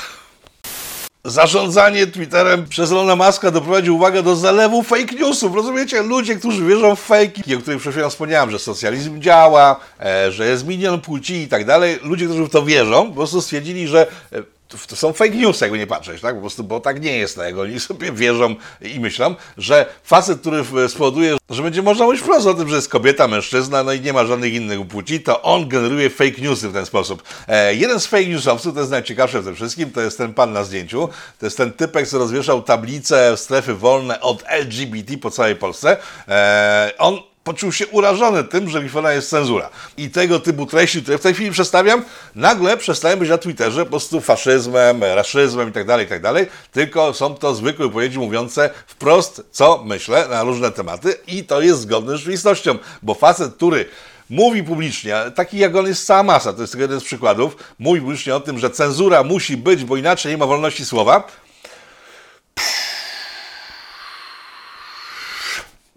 zarządzanie 1.24 2.06
Twitterem 2.06 2.68
przez 2.68 2.92
Elona 2.92 3.16
Muska 3.16 3.50
doprowadzi, 3.50 3.90
uwagę 3.90 4.22
do 4.22 4.36
zalewu 4.36 4.82
fake 4.82 5.14
newsów. 5.14 5.54
Rozumiecie? 5.54 6.02
Ludzie, 6.02 6.36
którzy 6.36 6.66
wierzą 6.66 6.96
w 6.96 7.00
fake, 7.00 7.56
o 7.58 7.60
których 7.60 7.80
przed 7.80 7.92
chwilą 7.92 8.10
wspomniałem, 8.10 8.50
że 8.50 8.58
socjalizm 8.58 9.20
działa, 9.20 9.80
e, 10.00 10.32
że 10.32 10.46
jest 10.46 10.66
milion 10.66 11.00
płci 11.00 11.34
i 11.34 11.48
tak 11.48 11.64
dalej. 11.64 11.98
Ludzie, 12.02 12.26
którzy 12.26 12.44
w 12.44 12.50
to 12.50 12.62
wierzą, 12.62 13.08
po 13.08 13.14
prostu 13.14 13.42
stwierdzili, 13.42 13.88
że 13.88 14.06
e, 14.32 14.42
to 14.88 14.96
są 14.96 15.12
fake 15.12 15.34
news, 15.34 15.60
jakby 15.60 15.78
nie 15.78 15.86
patrzeć, 15.86 16.20
tak? 16.20 16.34
Po 16.34 16.40
prostu, 16.40 16.64
bo 16.64 16.80
tak 16.80 17.02
nie 17.02 17.18
jest, 17.18 17.36
tak? 17.36 17.58
Oni 17.58 17.80
sobie 17.80 18.12
wierzą 18.12 18.54
i 18.80 19.00
myślą, 19.00 19.34
że 19.58 19.86
facet, 20.04 20.40
który 20.40 20.64
spowoduje, 20.88 21.36
że 21.50 21.62
będzie 21.62 21.82
można 21.82 22.04
mówić 22.04 22.20
wprost 22.20 22.46
o 22.46 22.54
tym, 22.54 22.68
że 22.68 22.76
jest 22.76 22.88
kobieta, 22.88 23.28
mężczyzna, 23.28 23.82
no 23.82 23.92
i 23.92 24.00
nie 24.00 24.12
ma 24.12 24.24
żadnych 24.24 24.54
innych 24.54 24.88
płci, 24.88 25.20
to 25.20 25.42
on 25.42 25.68
generuje 25.68 26.10
fake 26.10 26.40
newsy 26.40 26.68
w 26.68 26.72
ten 26.72 26.86
sposób. 26.86 27.22
E, 27.48 27.74
jeden 27.74 28.00
z 28.00 28.06
fake 28.06 28.26
newsowców, 28.26 28.74
to 28.74 28.80
jest 28.80 28.92
najciekawsze 28.92 29.40
w 29.40 29.44
tym 29.44 29.54
wszystkim, 29.54 29.90
to 29.90 30.00
jest 30.00 30.18
ten 30.18 30.34
pan 30.34 30.52
na 30.52 30.64
zdjęciu, 30.64 31.08
to 31.38 31.46
jest 31.46 31.56
ten 31.56 31.72
typek, 31.72 32.08
co 32.08 32.18
rozwieszał 32.18 32.62
tablicę 32.62 33.36
strefy 33.36 33.74
wolne 33.74 34.20
od 34.20 34.44
LGBT 34.46 35.18
po 35.18 35.30
całej 35.30 35.56
Polsce. 35.56 35.96
E, 36.28 36.92
on 36.98 37.29
poczuł 37.44 37.72
się 37.72 37.86
urażony 37.86 38.44
tym, 38.44 38.70
że 38.70 38.80
Grifona 38.80 39.12
jest 39.12 39.30
cenzura. 39.30 39.70
I 39.96 40.10
tego 40.10 40.40
typu 40.40 40.66
treści, 40.66 41.02
które 41.02 41.18
w 41.18 41.20
tej 41.20 41.34
chwili 41.34 41.50
przedstawiam, 41.50 42.04
nagle 42.34 42.76
przestają 42.76 43.16
być 43.16 43.28
na 43.28 43.38
Twitterze 43.38 43.84
po 43.84 43.90
prostu 43.90 44.20
faszyzmem, 44.20 45.04
raszyzmem 45.04 45.66
itd., 45.66 45.86
tak 45.86 46.00
itd., 46.00 46.34
tak 46.34 46.48
tylko 46.72 47.14
są 47.14 47.34
to 47.34 47.54
zwykłe 47.54 47.86
wypowiedzi 47.86 48.18
mówiące 48.18 48.70
wprost, 48.86 49.42
co 49.50 49.82
myślę 49.84 50.28
na 50.28 50.42
różne 50.42 50.70
tematy 50.70 51.14
i 51.26 51.44
to 51.44 51.60
jest 51.60 51.80
zgodne 51.80 52.12
z 52.12 52.18
rzeczywistością, 52.18 52.78
bo 53.02 53.14
facet, 53.14 53.54
który 53.54 53.88
mówi 54.30 54.62
publicznie, 54.62 55.14
taki 55.34 55.58
jak 55.58 55.76
on 55.76 55.86
jest 55.86 56.06
cała 56.06 56.22
masa, 56.22 56.52
to 56.52 56.60
jest 56.60 56.72
tylko 56.72 56.82
jeden 56.82 57.00
z 57.00 57.04
przykładów, 57.04 57.56
mówi 57.78 58.00
publicznie 58.00 58.34
o 58.34 58.40
tym, 58.40 58.58
że 58.58 58.70
cenzura 58.70 59.22
musi 59.22 59.56
być, 59.56 59.84
bo 59.84 59.96
inaczej 59.96 60.32
nie 60.32 60.38
ma 60.38 60.46
wolności 60.46 60.84
słowa. 60.84 61.26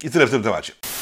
I 0.04 0.10
tyle 0.10 0.26
w 0.26 0.32
tym 0.32 0.44
temacie. 0.44 0.93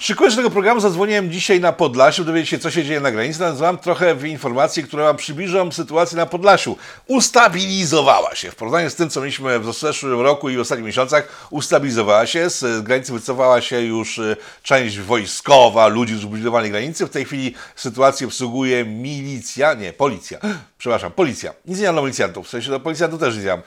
Szykując 0.00 0.36
tego 0.36 0.50
programu, 0.50 0.80
zadzwoniłem 0.80 1.32
dzisiaj 1.32 1.60
na 1.60 1.72
Podlasiu, 1.72 2.24
dowiedzieć 2.24 2.50
się, 2.50 2.58
co 2.58 2.70
się 2.70 2.84
dzieje 2.84 3.00
na 3.00 3.10
granicy. 3.10 3.40
Nazwałem 3.40 3.78
trochę 3.78 4.28
informacji, 4.28 4.84
które 4.84 5.04
Wam 5.04 5.16
przybliżą 5.16 5.72
sytuację 5.72 6.16
na 6.16 6.26
Podlasiu. 6.26 6.76
Ustabilizowała 7.06 8.34
się. 8.34 8.50
W 8.50 8.54
porównaniu 8.56 8.90
z 8.90 8.94
tym, 8.94 9.10
co 9.10 9.20
mieliśmy 9.20 9.60
w 9.60 9.74
zeszłym 9.74 10.20
roku 10.20 10.50
i 10.50 10.56
w 10.56 10.60
ostatnich 10.60 10.86
miesiącach, 10.86 11.46
ustabilizowała 11.50 12.26
się. 12.26 12.50
Z 12.50 12.82
granicy 12.82 13.12
wycofała 13.12 13.60
się 13.60 13.80
już 13.80 14.18
y, 14.18 14.36
część 14.62 14.98
wojskowa, 14.98 15.86
ludzi 15.86 16.18
z 16.18 16.24
ubudowanej 16.24 16.70
granicy. 16.70 17.06
W 17.06 17.10
tej 17.10 17.24
chwili 17.24 17.54
sytuację 17.76 18.26
obsługuje 18.26 18.84
milicja, 18.84 19.74
nie, 19.74 19.92
policja. 19.92 20.38
Przepraszam, 20.78 21.12
policja. 21.12 21.54
Nic 21.66 21.78
nie 21.78 21.86
mam 21.86 21.94
na 21.94 22.00
policjantów. 22.00 22.46
W 22.46 22.50
sensie 22.50 22.70
do 22.70 22.80
policjantów 22.80 23.20
też 23.20 23.36
nie. 23.36 23.58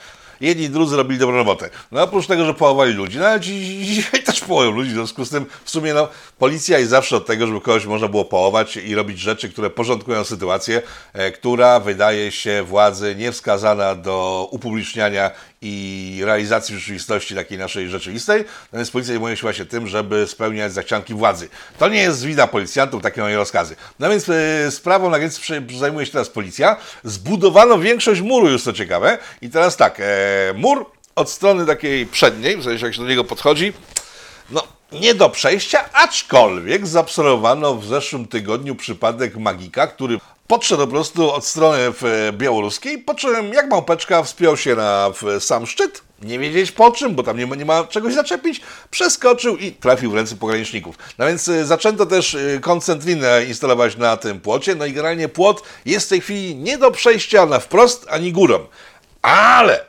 Jedni 0.41 0.63
i 0.63 0.69
drudzy 0.69 0.97
robili 0.97 1.19
dobrą 1.19 1.35
robotę. 1.35 1.69
No 1.91 2.03
oprócz 2.03 2.27
tego, 2.27 2.45
że 2.45 2.53
połowali 2.53 2.93
ludzi, 2.93 3.17
no 3.17 3.25
ale 3.25 3.39
dzisiaj 3.39 4.23
też 4.23 4.39
połowią 4.39 4.71
ludzi, 4.71 4.89
w 4.89 4.93
związku 4.93 5.25
z 5.25 5.29
tym 5.29 5.45
w 5.63 5.69
sumie 5.69 5.93
no, 5.93 6.07
policja 6.37 6.79
jest 6.79 6.89
zawsze 6.89 7.17
od 7.17 7.25
tego, 7.25 7.47
żeby 7.47 7.61
kogoś 7.61 7.85
można 7.85 8.07
było 8.07 8.25
połować 8.25 8.77
i 8.77 8.95
robić 8.95 9.19
rzeczy, 9.19 9.49
które 9.49 9.69
porządkują 9.69 10.23
sytuację, 10.23 10.81
e, 11.13 11.31
która 11.31 11.79
wydaje 11.79 12.31
się 12.31 12.63
władzy 12.63 13.15
niewskazana 13.15 13.95
do 13.95 14.47
upubliczniania 14.51 15.31
i 15.61 16.21
realizacji 16.25 16.75
rzeczywistości 16.75 17.35
takiej 17.35 17.57
naszej 17.57 17.89
rzeczywistej. 17.89 18.45
Natomiast 18.63 18.91
policja 18.91 19.13
zajmuje 19.13 19.37
się 19.37 19.41
właśnie 19.41 19.65
tym, 19.65 19.87
żeby 19.87 20.27
spełniać 20.27 20.73
zachcianki 20.73 21.13
władzy. 21.13 21.49
To 21.79 21.89
nie 21.89 22.01
jest 22.01 22.23
wina 22.23 22.47
policjantów, 22.47 23.03
takie 23.03 23.21
mają 23.21 23.37
rozkazy. 23.37 23.75
No 23.99 24.09
więc 24.09 24.29
e, 24.29 24.71
sprawą 24.71 25.09
na 25.09 25.19
granicy 25.19 25.41
zajmuje 25.79 26.05
się 26.05 26.11
teraz 26.11 26.29
policja. 26.29 26.77
Zbudowano 27.03 27.79
większość 27.79 28.21
muru, 28.21 28.49
już 28.49 28.63
co 28.63 28.73
ciekawe. 28.73 29.17
I 29.41 29.49
teraz 29.49 29.77
tak, 29.77 29.99
e, 29.99 30.03
mur 30.55 30.85
od 31.15 31.29
strony 31.29 31.65
takiej 31.65 32.05
przedniej, 32.05 32.57
w 32.57 32.63
sensie 32.63 32.85
jak 32.85 32.95
się 32.95 33.01
do 33.01 33.07
niego 33.07 33.23
podchodzi, 33.23 33.73
no 34.49 34.63
nie 34.91 35.15
do 35.15 35.29
przejścia, 35.29 35.89
aczkolwiek 35.93 36.87
zaobserwowano 36.87 37.75
w 37.75 37.85
zeszłym 37.85 38.27
tygodniu 38.27 38.75
przypadek 38.75 39.37
magika, 39.37 39.87
który 39.87 40.19
podszedł 40.47 40.81
po 40.81 40.87
prostu 40.87 41.31
od 41.31 41.45
strony 41.45 41.77
białoruskiej, 42.31 42.97
po 42.97 43.15
czym 43.15 43.53
jak 43.53 43.69
małpeczka 43.69 44.23
wspiął 44.23 44.57
się 44.57 44.75
na 44.75 45.11
sam 45.39 45.67
szczyt, 45.67 46.01
nie 46.21 46.39
wiedzieć 46.39 46.71
po 46.71 46.91
czym, 46.91 47.15
bo 47.15 47.23
tam 47.23 47.37
nie 47.37 47.47
ma, 47.47 47.55
nie 47.55 47.65
ma 47.65 47.83
czegoś 47.83 48.13
zaczepić, 48.13 48.61
przeskoczył 48.91 49.57
i 49.57 49.71
trafił 49.71 50.11
w 50.11 50.15
ręce 50.15 50.35
pograniczników. 50.35 50.95
No 51.17 51.27
więc 51.27 51.47
y, 51.47 51.65
zaczęto 51.65 52.05
też 52.05 52.33
y, 52.33 52.59
koncentrinę 52.61 53.45
instalować 53.47 53.97
na 53.97 54.17
tym 54.17 54.39
płocie, 54.39 54.75
no 54.75 54.85
i 54.85 54.91
generalnie 54.93 55.29
płot 55.29 55.63
jest 55.85 56.05
w 56.05 56.09
tej 56.09 56.21
chwili 56.21 56.55
nie 56.55 56.77
do 56.77 56.91
przejścia 56.91 57.45
na 57.45 57.59
wprost 57.59 58.05
ani 58.09 58.31
górą. 58.31 58.67
Ale 59.21 59.85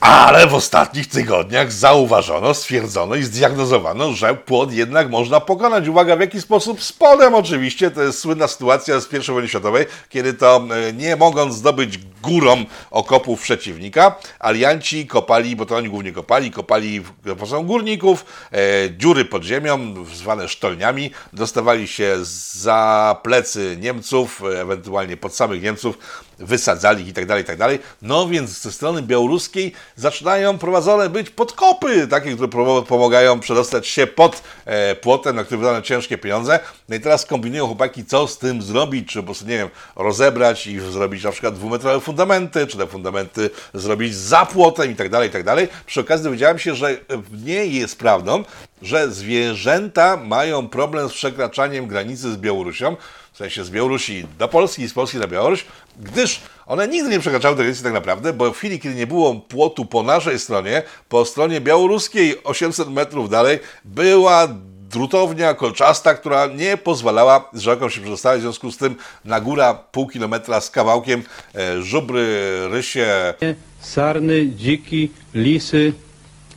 ale 0.00 0.46
w 0.46 0.54
ostatnich 0.54 1.06
tygodniach 1.06 1.72
zauważono, 1.72 2.54
stwierdzono 2.54 3.14
i 3.14 3.22
zdiagnozowano, 3.22 4.12
że 4.12 4.34
płot 4.34 4.72
jednak 4.72 5.10
można 5.10 5.40
pokonać. 5.40 5.88
Uwaga, 5.88 6.16
w 6.16 6.20
jaki 6.20 6.40
sposób? 6.40 6.82
Spodem 6.82 7.34
oczywiście. 7.34 7.90
To 7.90 8.02
jest 8.02 8.18
słynna 8.18 8.48
sytuacja 8.48 9.00
z 9.00 9.12
I 9.12 9.32
wojny 9.32 9.48
światowej, 9.48 9.86
kiedy 10.08 10.34
to 10.34 10.64
e, 10.88 10.92
nie 10.92 11.16
mogąc 11.16 11.54
zdobyć 11.54 11.98
górą 12.22 12.64
okopów 12.90 13.42
przeciwnika, 13.42 14.14
alianci 14.38 15.06
kopali, 15.06 15.56
bo 15.56 15.66
to 15.66 15.76
oni 15.76 15.88
głównie 15.88 16.12
kopali, 16.12 16.50
kopali 16.50 17.02
pomocą 17.24 17.66
górników, 17.66 18.24
e, 18.52 18.58
dziury 18.96 19.24
pod 19.24 19.44
ziemią, 19.44 20.04
zwane 20.14 20.48
sztolniami, 20.48 21.10
dostawali 21.32 21.88
się 21.88 22.16
za 22.52 23.16
plecy 23.22 23.76
Niemców, 23.80 24.42
ewentualnie 24.60 25.16
pod 25.16 25.34
samych 25.34 25.62
Niemców, 25.62 25.98
wysadzali 26.38 27.08
i 27.08 27.12
tak 27.12 27.26
dalej, 27.26 27.42
i 27.42 27.46
tak 27.46 27.58
dalej. 27.58 27.78
No 28.02 28.28
więc 28.28 28.50
ze 28.50 28.72
strony 28.72 29.02
białoruskiej 29.02 29.72
zaczynają 29.96 30.58
prowadzone 30.58 31.10
być 31.10 31.30
podkopy, 31.30 32.06
takie, 32.06 32.34
które 32.34 32.48
pomagają 32.88 33.40
przedostać 33.40 33.86
się 33.86 34.06
pod 34.06 34.42
e, 34.64 34.94
płotem, 34.94 35.36
na 35.36 35.44
który 35.44 35.58
wydano 35.58 35.82
ciężkie 35.82 36.18
pieniądze. 36.18 36.60
No 36.88 36.96
i 36.96 37.00
teraz 37.00 37.26
kombinują 37.26 37.66
chłopaki, 37.66 38.04
co 38.04 38.28
z 38.28 38.38
tym 38.38 38.62
zrobić, 38.62 39.08
czy 39.08 39.18
po 39.18 39.24
prostu, 39.24 39.46
nie 39.46 39.58
wiem, 39.58 39.68
rozebrać 39.96 40.66
i 40.66 40.80
zrobić 40.80 41.24
na 41.24 41.32
przykład 41.32 41.54
dwumetrowe 41.54 42.00
fundamenty, 42.00 42.66
czy 42.66 42.78
te 42.78 42.86
fundamenty 42.86 43.50
zrobić 43.74 44.14
za 44.14 44.46
płotem 44.46 44.92
i 44.92 44.94
tak 44.94 45.08
dalej, 45.08 45.28
i 45.28 45.32
tak 45.32 45.44
dalej. 45.44 45.68
Przy 45.86 46.00
okazji 46.00 46.24
dowiedziałem 46.24 46.58
się, 46.58 46.74
że 46.74 46.96
nie 47.44 47.66
jest 47.66 47.98
prawdą, 47.98 48.44
że 48.82 49.10
zwierzęta 49.10 50.16
mają 50.16 50.68
problem 50.68 51.08
z 51.08 51.12
przekraczaniem 51.12 51.86
granicy 51.86 52.32
z 52.32 52.36
Białorusią, 52.36 52.96
w 53.38 53.40
sensie 53.40 53.64
z 53.64 53.70
Białorusi 53.70 54.26
do 54.38 54.48
Polski 54.48 54.82
i 54.82 54.88
z 54.88 54.92
Polski 54.92 55.18
na 55.18 55.26
Białoruś, 55.26 55.64
gdyż 56.00 56.40
one 56.66 56.88
nigdy 56.88 57.10
nie 57.10 57.20
przekraczały 57.20 57.56
granicy 57.56 57.82
tak 57.82 57.92
naprawdę, 57.92 58.32
bo 58.32 58.52
w 58.52 58.56
chwili, 58.56 58.80
kiedy 58.80 58.94
nie 58.94 59.06
było 59.06 59.34
płotu 59.34 59.84
po 59.84 60.02
naszej 60.02 60.38
stronie, 60.38 60.82
po 61.08 61.24
stronie 61.24 61.60
białoruskiej 61.60 62.44
800 62.44 62.88
metrów 62.88 63.30
dalej 63.30 63.58
była 63.84 64.48
drutownia 64.90 65.54
kolczasta, 65.54 66.14
która 66.14 66.46
nie 66.46 66.76
pozwalała 66.76 67.50
z 67.52 67.60
rzeką 67.60 67.88
się 67.88 68.00
przedostać, 68.00 68.38
w 68.38 68.42
związku 68.42 68.72
z 68.72 68.76
tym 68.76 68.96
na 69.24 69.40
góra 69.40 69.74
pół 69.74 70.08
kilometra 70.08 70.60
z 70.60 70.70
kawałkiem 70.70 71.22
e, 71.54 71.82
żubry, 71.82 72.26
rysie. 72.70 73.34
Sarny, 73.80 74.48
dziki, 74.48 75.10
lisy, 75.34 75.92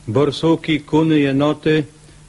borsuki, 0.08 0.80
kuny, 0.80 1.18
jenoty, 1.18 1.84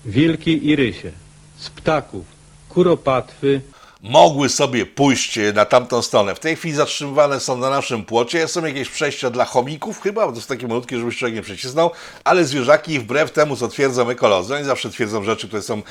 wilki 0.06 0.68
i 0.68 0.76
rysie. 0.76 1.12
Z 1.58 1.70
ptaków, 1.70 2.26
kuropatwy, 2.70 3.62
mogły 4.04 4.50
sobie 4.50 4.86
pójść 4.86 5.40
na 5.54 5.66
tamtą 5.66 6.02
stronę. 6.02 6.36
W 6.36 6.40
tej 6.40 6.56
chwili 6.56 6.76
zatrzymywane 6.76 7.40
są 7.40 7.58
na 7.58 7.70
naszym 7.70 8.06
płocie. 8.06 8.48
Są 8.48 8.66
jakieś 8.66 8.90
przejścia 8.90 9.30
dla 9.30 9.46
chomików 9.46 10.02
chyba, 10.02 10.26
bo 10.26 10.32
to 10.32 10.38
jest 10.38 10.50
takie 10.50 10.68
malutkie, 10.68 11.00
żeby 11.00 11.12
człowiek 11.12 11.36
nie 11.36 11.42
przecisnął, 11.42 11.92
ale 12.24 12.46
zwierzaki 12.46 13.00
wbrew 13.00 13.32
temu, 13.32 13.56
co 13.56 13.68
twierdzą 13.68 14.10
ekolodzy, 14.10 14.56
oni 14.56 14.66
zawsze 14.66 14.90
twierdzą 14.90 15.24
rzeczy, 15.24 15.48
które 15.48 15.62
są 15.62 15.82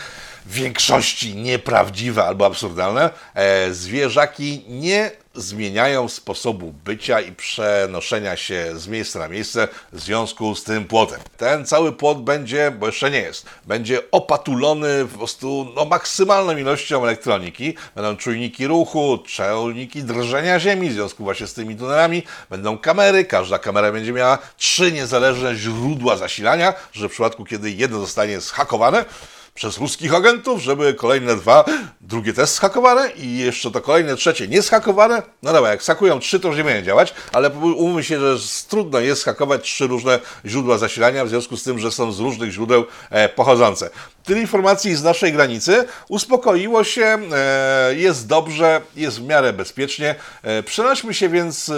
w 0.46 0.54
większości 0.54 1.36
nieprawdziwe 1.36 2.24
albo 2.24 2.46
absurdalne, 2.46 3.10
e, 3.34 3.74
zwierzaki 3.74 4.64
nie 4.68 5.21
zmieniają 5.34 6.08
sposobu 6.08 6.74
bycia 6.84 7.20
i 7.20 7.32
przenoszenia 7.32 8.36
się 8.36 8.78
z 8.78 8.88
miejsca 8.88 9.18
na 9.18 9.28
miejsce 9.28 9.68
w 9.92 10.00
związku 10.00 10.54
z 10.54 10.64
tym 10.64 10.84
płotem. 10.84 11.20
Ten 11.36 11.66
cały 11.66 11.92
płot 11.92 12.22
będzie, 12.22 12.70
bo 12.70 12.86
jeszcze 12.86 13.10
nie 13.10 13.20
jest, 13.20 13.46
będzie 13.66 14.10
opatulony 14.10 15.06
po 15.12 15.18
prostu 15.18 15.72
no, 15.76 15.84
maksymalną 15.84 16.56
ilością 16.56 17.04
elektroniki. 17.04 17.74
Będą 17.94 18.16
czujniki 18.16 18.66
ruchu, 18.66 19.18
czujniki 19.26 20.02
drżenia 20.02 20.60
ziemi 20.60 20.90
w 20.90 20.92
związku 20.92 21.24
właśnie 21.24 21.46
z 21.46 21.54
tymi 21.54 21.76
tunelami. 21.76 22.22
Będą 22.50 22.78
kamery, 22.78 23.24
każda 23.24 23.58
kamera 23.58 23.92
będzie 23.92 24.12
miała 24.12 24.38
trzy 24.56 24.92
niezależne 24.92 25.54
źródła 25.54 26.16
zasilania, 26.16 26.74
że 26.92 27.08
w 27.08 27.12
przypadku, 27.12 27.44
kiedy 27.44 27.70
jedno 27.70 27.98
zostanie 27.98 28.40
zhakowane, 28.40 29.04
przez 29.54 29.78
ruskich 29.78 30.14
agentów, 30.14 30.62
żeby 30.62 30.94
kolejne 30.94 31.36
dwa, 31.36 31.64
drugie 32.00 32.32
też 32.32 32.50
schakowane 32.50 33.10
i 33.10 33.38
jeszcze 33.38 33.70
to 33.70 33.80
kolejne 33.80 34.16
trzecie 34.16 34.48
nie 34.48 34.62
schakowane. 34.62 35.22
No 35.42 35.52
dobra, 35.52 35.70
jak 35.70 35.82
schakują 35.82 36.20
trzy, 36.20 36.40
to 36.40 36.48
już 36.48 36.56
nie 36.56 36.64
będzie 36.64 36.82
działać, 36.82 37.14
ale 37.32 37.50
umówmy 37.50 38.04
się, 38.04 38.36
że 38.36 38.48
trudno 38.68 39.00
jest 39.00 39.22
schakować 39.22 39.62
trzy 39.62 39.86
różne 39.86 40.18
źródła 40.46 40.78
zasilania, 40.78 41.24
w 41.24 41.28
związku 41.28 41.56
z 41.56 41.62
tym, 41.62 41.78
że 41.78 41.92
są 41.92 42.12
z 42.12 42.20
różnych 42.20 42.50
źródeł 42.50 42.84
e, 43.10 43.28
pochodzące. 43.28 43.90
Tyle 44.24 44.40
informacji 44.40 44.94
z 44.94 45.02
naszej 45.02 45.32
granicy. 45.32 45.88
Uspokoiło 46.08 46.84
się, 46.84 47.18
e, 47.32 47.94
jest 47.94 48.26
dobrze, 48.26 48.80
jest 48.96 49.20
w 49.20 49.26
miarę 49.26 49.52
bezpiecznie. 49.52 50.14
E, 50.42 50.62
przenośmy 50.62 51.14
się 51.14 51.28
więc... 51.28 51.72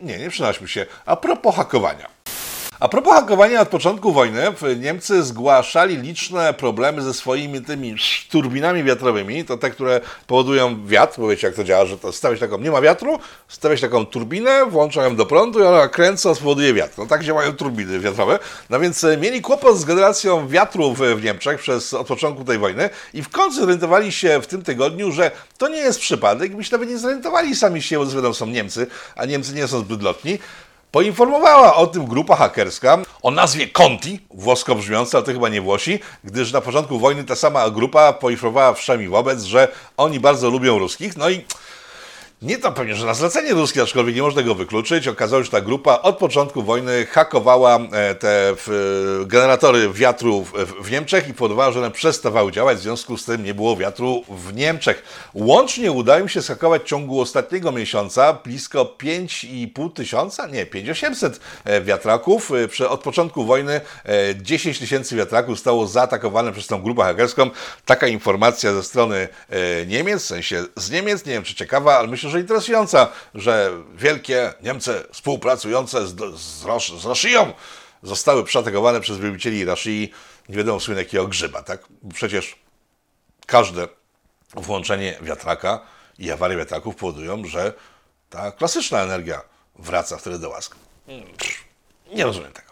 Nie, 0.00 0.18
nie 0.18 0.30
przenośmy 0.30 0.68
się. 0.68 0.86
A 1.06 1.16
propos 1.16 1.56
hakowania. 1.56 2.19
A 2.80 2.88
propos 2.88 3.14
hakowania 3.14 3.60
od 3.60 3.68
początku 3.68 4.12
wojny, 4.12 4.42
Niemcy 4.76 5.22
zgłaszali 5.22 5.96
liczne 5.96 6.54
problemy 6.54 7.02
ze 7.02 7.14
swoimi 7.14 7.60
tymi 7.60 7.94
turbinami 8.30 8.84
wiatrowymi, 8.84 9.44
to 9.44 9.56
te, 9.56 9.70
które 9.70 10.00
powodują 10.26 10.86
wiatr, 10.86 11.20
bo 11.20 11.28
wiecie 11.28 11.46
jak 11.46 11.56
to 11.56 11.64
działa, 11.64 11.86
że 11.86 11.98
to 11.98 12.12
stawiać 12.12 12.40
taką, 12.40 12.58
nie 12.58 12.70
ma 12.70 12.80
wiatru, 12.80 13.18
stawiać 13.48 13.80
taką 13.80 14.06
turbinę, 14.06 14.66
włączają 14.66 15.16
do 15.16 15.26
prądu 15.26 15.60
i 15.60 15.62
ona 15.62 15.88
kręcąc 15.88 16.38
spowoduje 16.38 16.74
wiatr. 16.74 16.98
No 16.98 17.06
tak 17.06 17.24
działają 17.24 17.52
turbiny 17.52 18.00
wiatrowe. 18.00 18.38
No 18.70 18.80
więc 18.80 19.04
e, 19.04 19.16
mieli 19.16 19.40
kłopot 19.40 19.78
z 19.78 19.84
generacją 19.84 20.48
wiatrów 20.48 20.98
w 20.98 21.24
Niemczech 21.24 21.60
przez 21.60 21.94
od 21.94 22.06
początku 22.06 22.44
tej 22.44 22.58
wojny 22.58 22.90
i 23.14 23.22
w 23.22 23.28
końcu 23.28 23.60
zorientowali 23.60 24.12
się 24.12 24.40
w 24.42 24.46
tym 24.46 24.62
tygodniu, 24.62 25.12
że 25.12 25.30
to 25.58 25.68
nie 25.68 25.78
jest 25.78 26.00
przypadek, 26.00 26.56
byś 26.56 26.70
nawet 26.70 26.88
nie 26.88 26.98
zorientowali 26.98 27.56
sami 27.56 27.82
się, 27.82 27.98
bo 28.22 28.34
są 28.34 28.46
Niemcy, 28.46 28.86
a 29.16 29.26
Niemcy 29.26 29.54
nie 29.54 29.68
są 29.68 29.80
zbyt 29.80 30.02
lotni, 30.02 30.38
Poinformowała 30.92 31.76
o 31.76 31.86
tym 31.86 32.06
grupa 32.06 32.36
hakerska 32.36 32.98
o 33.22 33.30
nazwie 33.30 33.66
Conti, 33.66 34.20
włosko 34.34 34.74
brzmiąca, 34.74 35.18
ale 35.18 35.26
to 35.26 35.32
chyba 35.32 35.48
nie 35.48 35.60
Włosi, 35.60 36.00
gdyż 36.24 36.52
na 36.52 36.60
początku 36.60 36.98
wojny 36.98 37.24
ta 37.24 37.36
sama 37.36 37.70
grupa 37.70 38.12
poinformowała 38.12 38.74
wszemi 38.74 39.08
wobec, 39.08 39.42
że 39.42 39.68
oni 39.96 40.20
bardzo 40.20 40.50
lubią 40.50 40.78
ruskich, 40.78 41.16
no 41.16 41.30
i 41.30 41.44
Nie 42.42 42.58
to 42.58 42.72
pewnie, 42.72 42.94
że 42.94 43.06
na 43.06 43.14
zlecenie 43.14 43.52
ruskie, 43.52 43.82
aczkolwiek 43.82 44.16
nie 44.16 44.22
można 44.22 44.42
go 44.42 44.54
wykluczyć. 44.54 45.08
Okazało 45.08 45.42
się, 45.42 45.44
że 45.44 45.50
ta 45.50 45.60
grupa 45.60 46.00
od 46.02 46.18
początku 46.18 46.62
wojny 46.62 47.06
hakowała 47.06 47.78
e, 47.92 48.14
te 48.14 48.54
generatory 49.26 49.90
wiatru 49.92 50.46
w 50.80 50.90
Niemczech 50.90 51.28
i 51.28 51.34
powodowała, 51.34 51.72
że 51.72 51.78
one 51.78 51.90
przestawały 51.90 52.52
działać, 52.52 52.78
w 52.78 52.80
związku 52.80 53.16
z 53.16 53.24
tym 53.24 53.44
nie 53.44 53.54
było 53.54 53.76
wiatru 53.76 54.24
w 54.28 54.54
Niemczech. 54.54 55.02
Łącznie 55.34 55.92
udało 55.92 56.20
im 56.20 56.28
się 56.28 56.42
schakować 56.42 56.82
w 56.82 56.84
ciągu 56.84 57.20
ostatniego 57.20 57.72
miesiąca 57.72 58.32
blisko 58.32 58.96
5,5 59.02 59.92
tysiąca, 59.92 60.46
nie, 60.46 60.66
5800 60.66 61.40
e, 61.64 61.80
wiatraków. 61.80 62.52
E, 62.80 62.88
od 62.88 63.00
początku 63.00 63.44
wojny 63.44 63.80
10 64.42 64.78
tysięcy 64.78 65.16
wiatraków 65.16 65.54
zostało 65.54 65.86
zaatakowane 65.86 66.52
przez 66.52 66.66
tą 66.66 66.82
grupę 66.82 67.02
hakerską. 67.02 67.50
Taka 67.84 68.06
informacja 68.06 68.72
ze 68.74 68.82
strony 68.82 69.28
Niemiec, 69.86 70.22
w 70.22 70.26
sensie 70.26 70.64
z 70.76 70.90
Niemiec, 70.90 71.26
nie 71.26 71.32
wiem 71.32 71.42
czy 71.42 71.54
ciekawa, 71.54 71.98
ale 71.98 72.08
myślę, 72.08 72.29
że 72.30 72.40
interesująca, 72.40 73.08
że 73.34 73.70
wielkie 73.94 74.54
Niemcy 74.62 75.04
współpracujące 75.12 76.06
z, 76.06 76.16
z, 76.40 77.00
z 77.02 77.04
Rosją 77.04 77.52
zostały 78.02 78.44
przeatakowane 78.44 79.00
przez 79.00 79.18
wielbicieli 79.18 79.64
Rosji, 79.64 80.12
nie 80.48 80.56
wiadomo 80.56 80.80
słynne 80.80 81.02
jakiego 81.02 81.26
grzyba, 81.26 81.62
tak? 81.62 81.80
Przecież 82.14 82.56
każde 83.46 83.88
włączenie 84.54 85.18
wiatraka 85.22 85.80
i 86.18 86.30
awarie 86.30 86.56
wiatraków 86.56 86.96
powodują, 86.96 87.44
że 87.44 87.72
ta 88.30 88.52
klasyczna 88.52 89.02
energia 89.02 89.42
wraca 89.78 90.16
wtedy 90.16 90.38
do 90.38 90.48
łask. 90.48 90.76
Nie 92.12 92.24
rozumiem 92.24 92.52
tego. 92.52 92.69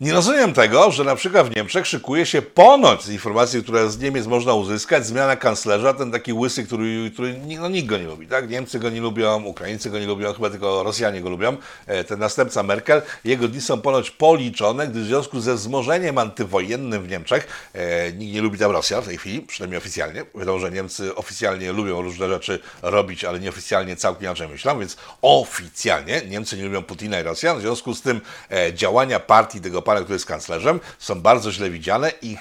Nie 0.00 0.12
rozumiem 0.12 0.52
tego, 0.52 0.90
że 0.90 1.04
na 1.04 1.16
przykład 1.16 1.48
w 1.48 1.56
Niemczech 1.56 1.86
szykuje 1.86 2.26
się 2.26 2.42
ponoć 2.42 3.02
z 3.02 3.08
informacji, 3.08 3.62
które 3.62 3.90
z 3.90 3.98
Niemiec 3.98 4.26
można 4.26 4.54
uzyskać, 4.54 5.06
zmiana 5.06 5.36
kanclerza, 5.36 5.94
ten 5.94 6.12
taki 6.12 6.32
łysy, 6.32 6.64
który, 6.64 7.10
który 7.14 7.40
no, 7.60 7.68
nikt 7.68 7.88
go 7.88 7.98
nie 7.98 8.04
lubi, 8.04 8.26
tak? 8.26 8.50
Niemcy 8.50 8.78
go 8.78 8.90
nie 8.90 9.00
lubią, 9.00 9.44
Ukraińcy 9.44 9.90
go 9.90 9.98
nie 9.98 10.06
lubią, 10.06 10.32
chyba 10.32 10.50
tylko 10.50 10.82
Rosjanie 10.82 11.20
go 11.20 11.28
lubią. 11.28 11.56
E, 11.86 12.04
ten 12.04 12.18
następca 12.18 12.62
Merkel, 12.62 13.02
jego 13.24 13.48
dni 13.48 13.60
są 13.60 13.80
ponoć 13.80 14.10
policzone, 14.10 14.88
gdyż 14.88 15.02
w 15.02 15.06
związku 15.06 15.40
ze 15.40 15.54
wzmożeniem 15.54 16.18
antywojennym 16.18 17.02
w 17.02 17.08
Niemczech, 17.08 17.70
e, 17.72 18.12
nikt 18.12 18.34
nie 18.34 18.42
lubi 18.42 18.58
tam 18.58 18.70
Rosjan 18.70 19.02
w 19.02 19.06
tej 19.06 19.18
chwili, 19.18 19.40
przynajmniej 19.40 19.78
oficjalnie. 19.78 20.24
Wiadomo, 20.34 20.58
że 20.58 20.70
Niemcy 20.70 21.14
oficjalnie 21.14 21.72
lubią 21.72 22.02
różne 22.02 22.28
rzeczy 22.28 22.58
robić, 22.82 23.24
ale 23.24 23.40
nieoficjalnie 23.40 23.96
całkiem 23.96 24.24
inaczej 24.24 24.48
myślą, 24.48 24.78
więc 24.78 24.96
oficjalnie 25.22 26.22
Niemcy 26.28 26.56
nie 26.56 26.64
lubią 26.64 26.82
Putina 26.82 27.20
i 27.20 27.22
Rosjan, 27.22 27.58
w 27.58 27.60
związku 27.60 27.94
z 27.94 28.02
tym 28.02 28.20
e, 28.50 28.74
działania 28.74 29.20
partii 29.20 29.60
tego 29.60 29.85
pana, 29.86 30.00
który 30.00 30.14
jest 30.14 30.26
kanclerzem, 30.26 30.80
są 30.98 31.20
bardzo 31.20 31.52
źle 31.52 31.70
widziane 31.70 32.12
i 32.22 32.36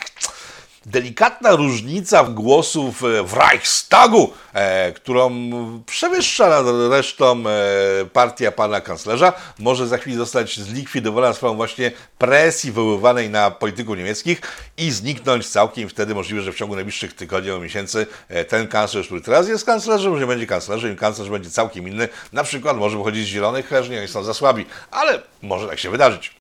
delikatna 0.85 1.51
różnica 1.55 2.23
głosów 2.23 3.03
e, 3.03 3.23
w 3.23 3.33
Reichstagu, 3.33 4.33
e, 4.53 4.91
którą 4.91 5.49
przewyższa 5.85 6.49
nad 6.49 6.65
resztą 6.91 7.43
e, 7.47 8.05
partia 8.05 8.51
pana 8.51 8.81
kanclerza, 8.81 9.33
może 9.59 9.87
za 9.87 9.97
chwilę 9.97 10.17
zostać 10.17 10.59
zlikwidowana 10.59 11.33
sprawą 11.33 11.55
właśnie 11.55 11.91
presji 12.17 12.71
wywoływanej 12.71 13.29
na 13.29 13.51
polityków 13.51 13.97
niemieckich 13.97 14.41
i 14.77 14.91
zniknąć 14.91 15.49
całkiem. 15.49 15.89
Wtedy 15.89 16.15
możliwe, 16.15 16.41
że 16.41 16.51
w 16.51 16.55
ciągu 16.55 16.75
najbliższych 16.75 17.13
tygodni 17.13 17.49
albo 17.51 17.63
miesięcy 17.63 18.07
e, 18.29 18.45
ten 18.45 18.67
kanclerz, 18.67 19.05
który 19.05 19.21
teraz 19.21 19.47
jest 19.47 19.65
kanclerzem, 19.65 20.11
już 20.11 20.21
nie 20.21 20.27
będzie 20.27 20.47
kanclerzem 20.47 20.93
i 20.93 20.95
kanclerz 20.95 21.29
będzie 21.29 21.49
całkiem 21.49 21.87
inny. 21.87 22.09
Na 22.33 22.43
przykład 22.43 22.77
może 22.77 22.97
wychodzić 22.97 23.25
z 23.25 23.27
zielonych, 23.27 23.69
chociaż 23.69 23.89
nie, 23.89 23.99
oni 23.99 24.07
są 24.07 24.23
za 24.23 24.33
słabi, 24.33 24.65
ale 24.91 25.21
może 25.41 25.67
tak 25.67 25.79
się 25.79 25.89
wydarzyć. 25.89 26.35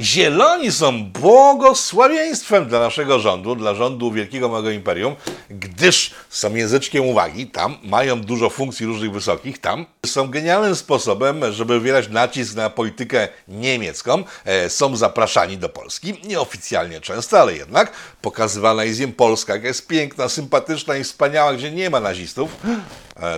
Zieloni 0.00 0.72
są 0.72 1.04
błogosławieństwem 1.04 2.68
dla 2.68 2.80
naszego 2.80 3.18
rządu, 3.18 3.56
dla 3.56 3.74
rządu 3.74 4.10
Wielkiego 4.12 4.48
Małego 4.48 4.70
Imperium, 4.70 5.16
gdyż 5.50 6.10
są 6.30 6.54
języczkiem 6.54 7.06
uwagi, 7.06 7.46
tam 7.46 7.76
mają 7.82 8.20
dużo 8.20 8.50
funkcji 8.50 8.86
różnych 8.86 9.12
wysokich, 9.12 9.58
tam 9.58 9.86
są 10.06 10.30
genialnym 10.30 10.76
sposobem, 10.76 11.52
żeby 11.52 11.80
wywierać 11.80 12.08
nacisk 12.08 12.54
na 12.54 12.70
politykę 12.70 13.28
niemiecką. 13.48 14.24
E, 14.44 14.70
są 14.70 14.96
zapraszani 14.96 15.58
do 15.58 15.68
Polski, 15.68 16.14
nieoficjalnie 16.24 17.00
często, 17.00 17.40
ale 17.40 17.56
jednak 17.56 17.92
pokazywana 18.22 18.84
jest 18.84 19.00
im 19.00 19.12
Polska, 19.12 19.54
jaka 19.54 19.66
jest 19.66 19.86
piękna, 19.86 20.28
sympatyczna 20.28 20.96
i 20.96 21.04
wspaniała, 21.04 21.54
gdzie 21.54 21.70
nie 21.70 21.90
ma 21.90 22.00
nazistów, 22.00 22.56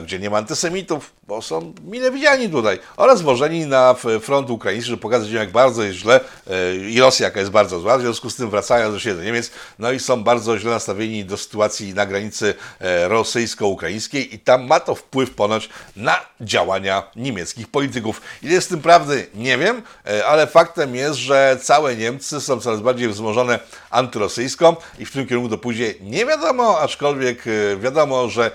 gdzie 0.03 0.19
nie 0.19 0.31
ma 0.31 0.39
antysemitów, 0.39 1.13
bo 1.27 1.43
są 1.43 1.75
mile 1.85 2.11
widziani 2.11 2.51
tutaj, 2.51 2.79
oraz 2.97 3.23
włożeni 3.23 3.67
na 3.67 3.95
front 4.21 4.51
ukraiński, 4.51 4.91
żeby 4.91 5.03
pokazać 5.03 5.29
im, 5.29 5.37
jak 5.37 5.51
bardzo 5.51 5.83
jest 5.83 5.99
źle 5.99 6.21
e, 6.51 6.77
i 6.77 7.01
Rosja, 7.01 7.25
jaka 7.25 7.41
jest 7.41 7.53
bardzo 7.53 7.81
zła, 7.81 7.99
w 7.99 8.01
związku 8.01 8.31
z 8.31 8.37
tym 8.37 8.51
wracają 8.51 8.93
do 8.93 8.99
siebie 8.99 9.15
do 9.15 9.23
Niemiec, 9.23 9.51
no 9.79 9.93
i 9.93 10.01
są 10.01 10.25
bardzo 10.25 10.59
źle 10.59 10.71
nastawieni 10.71 11.25
do 11.25 11.37
sytuacji 11.37 11.95
na 11.95 12.07
granicy 12.07 12.55
e, 12.81 13.09
rosyjsko-ukraińskiej 13.09 14.35
i 14.35 14.39
tam 14.39 14.67
ma 14.67 14.81
to 14.81 14.95
wpływ 14.95 15.31
ponoć 15.31 15.69
na 15.97 16.17
działania 16.41 17.03
niemieckich 17.17 17.69
polityków. 17.69 18.21
Ile 18.43 18.53
jest 18.53 18.67
z 18.67 18.71
tym 18.71 18.81
prawdy? 18.81 19.27
Nie 19.35 19.59
wiem, 19.59 19.83
e, 20.07 20.27
ale 20.27 20.47
faktem 20.47 20.95
jest, 20.95 21.19
że 21.19 21.59
całe 21.63 21.97
Niemcy 21.97 22.41
są 22.41 22.61
coraz 22.61 22.81
bardziej 22.81 23.09
wzmożone 23.09 23.59
antyrosyjską 23.91 24.77
i 24.99 25.07
w 25.07 25.13
tym 25.13 25.27
kierunku 25.27 25.51
to 25.51 25.59
pójdzie 25.59 25.95
nie 26.01 26.27
wiadomo, 26.27 26.81
aczkolwiek 26.81 27.45
wiadomo, 27.81 28.29
że... 28.29 28.51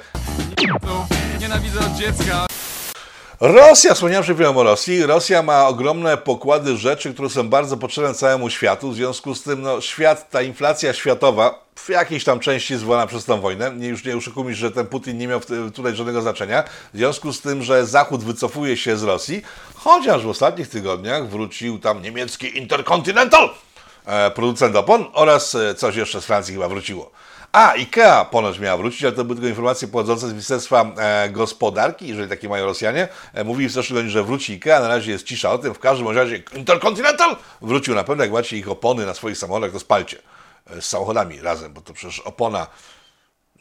Nienawidzę 1.40 1.80
od 1.80 1.94
dziecka. 1.94 2.46
Rosja, 3.42 3.94
wspomniałem 3.94 4.24
przed 4.24 4.36
chwilą 4.36 4.58
o 4.58 4.64
Rosji. 4.64 5.06
Rosja 5.06 5.44
ma 5.44 5.68
ogromne 5.68 6.18
pokłady 6.18 6.78
rzeczy, 6.78 7.14
które 7.14 7.30
są 7.30 7.50
bardzo 7.50 7.78
potrzebne 7.78 8.14
całemu 8.14 8.50
światu. 8.50 8.92
W 8.92 8.96
związku 8.96 9.36
z 9.36 9.44
tym 9.44 9.62
no, 9.62 9.82
świat, 9.82 10.30
ta 10.30 10.42
inflacja 10.42 10.94
światowa 10.94 11.66
w 11.76 11.90
jakiejś 11.90 12.24
tam 12.24 12.40
części 12.40 12.78
zwołana 12.78 13.08
przez 13.08 13.26
tą 13.26 13.42
wojnę. 13.42 13.72
Nie, 13.76 13.88
już 13.88 14.06
nie 14.06 14.18
oszukujmy 14.18 14.56
że 14.56 14.72
ten 14.72 14.88
Putin 14.88 15.18
nie 15.18 15.28
miał 15.28 15.42
tutaj 15.74 15.96
żadnego 15.96 16.22
znaczenia. 16.22 16.64
W 16.94 16.98
związku 16.98 17.34
z 17.34 17.42
tym, 17.42 17.64
że 17.64 17.86
Zachód 17.86 18.24
wycofuje 18.24 18.78
się 18.78 18.98
z 18.98 19.04
Rosji, 19.04 19.42
chociaż 19.76 20.24
w 20.24 20.30
ostatnich 20.30 20.70
tygodniach 20.70 21.30
wrócił 21.30 21.80
tam 21.80 22.02
niemiecki 22.02 22.58
Intercontinental, 22.58 23.50
e, 24.06 24.32
producent 24.32 24.76
opon 24.76 25.06
oraz 25.14 25.56
e, 25.56 25.76
coś 25.76 25.96
jeszcze 25.96 26.22
z 26.22 26.26
Francji 26.26 26.54
chyba 26.54 26.68
wróciło. 26.68 27.12
A, 27.52 27.72
IKEA 27.72 28.26
ponoć 28.32 28.60
miała 28.60 28.78
wrócić, 28.78 29.04
ale 29.04 29.12
to 29.14 29.24
były 29.24 29.36
tylko 29.36 29.50
informacje 29.50 29.88
pochodzące 29.88 30.28
z 30.28 30.32
Ministerstwa 30.32 30.92
e, 30.98 31.30
Gospodarki, 31.30 32.08
jeżeli 32.08 32.30
takie 32.30 32.50
mają 32.50 32.66
Rosjanie. 32.66 33.08
E, 33.34 33.44
mówili 33.44 33.70
w 33.70 33.72
zeszłym 33.72 33.96
tygodniu, 33.96 34.12
że 34.12 34.24
wróci 34.24 34.54
IKEA, 34.54 34.80
na 34.80 34.88
razie 34.88 35.12
jest 35.12 35.26
cisza 35.26 35.52
o 35.52 35.58
tym. 35.58 35.74
W 35.74 35.80
każdym 35.80 36.10
razie 36.10 36.44
Intercontinental 36.56 37.36
wrócił 37.62 37.96
na 37.96 38.04
pewno. 38.04 38.24
Jak 38.24 38.34
macie 38.34 38.58
ich 38.58 38.70
opony 38.70 39.06
na 39.06 39.14
swoich 39.14 39.38
samochodach, 39.38 39.72
to 39.72 39.80
spalcie 39.80 40.18
e, 40.70 40.82
z 40.82 40.86
samochodami 40.86 41.42
razem, 41.42 41.74
bo 41.74 41.82
to 41.82 41.94
przecież 41.94 42.20
opona 42.20 42.68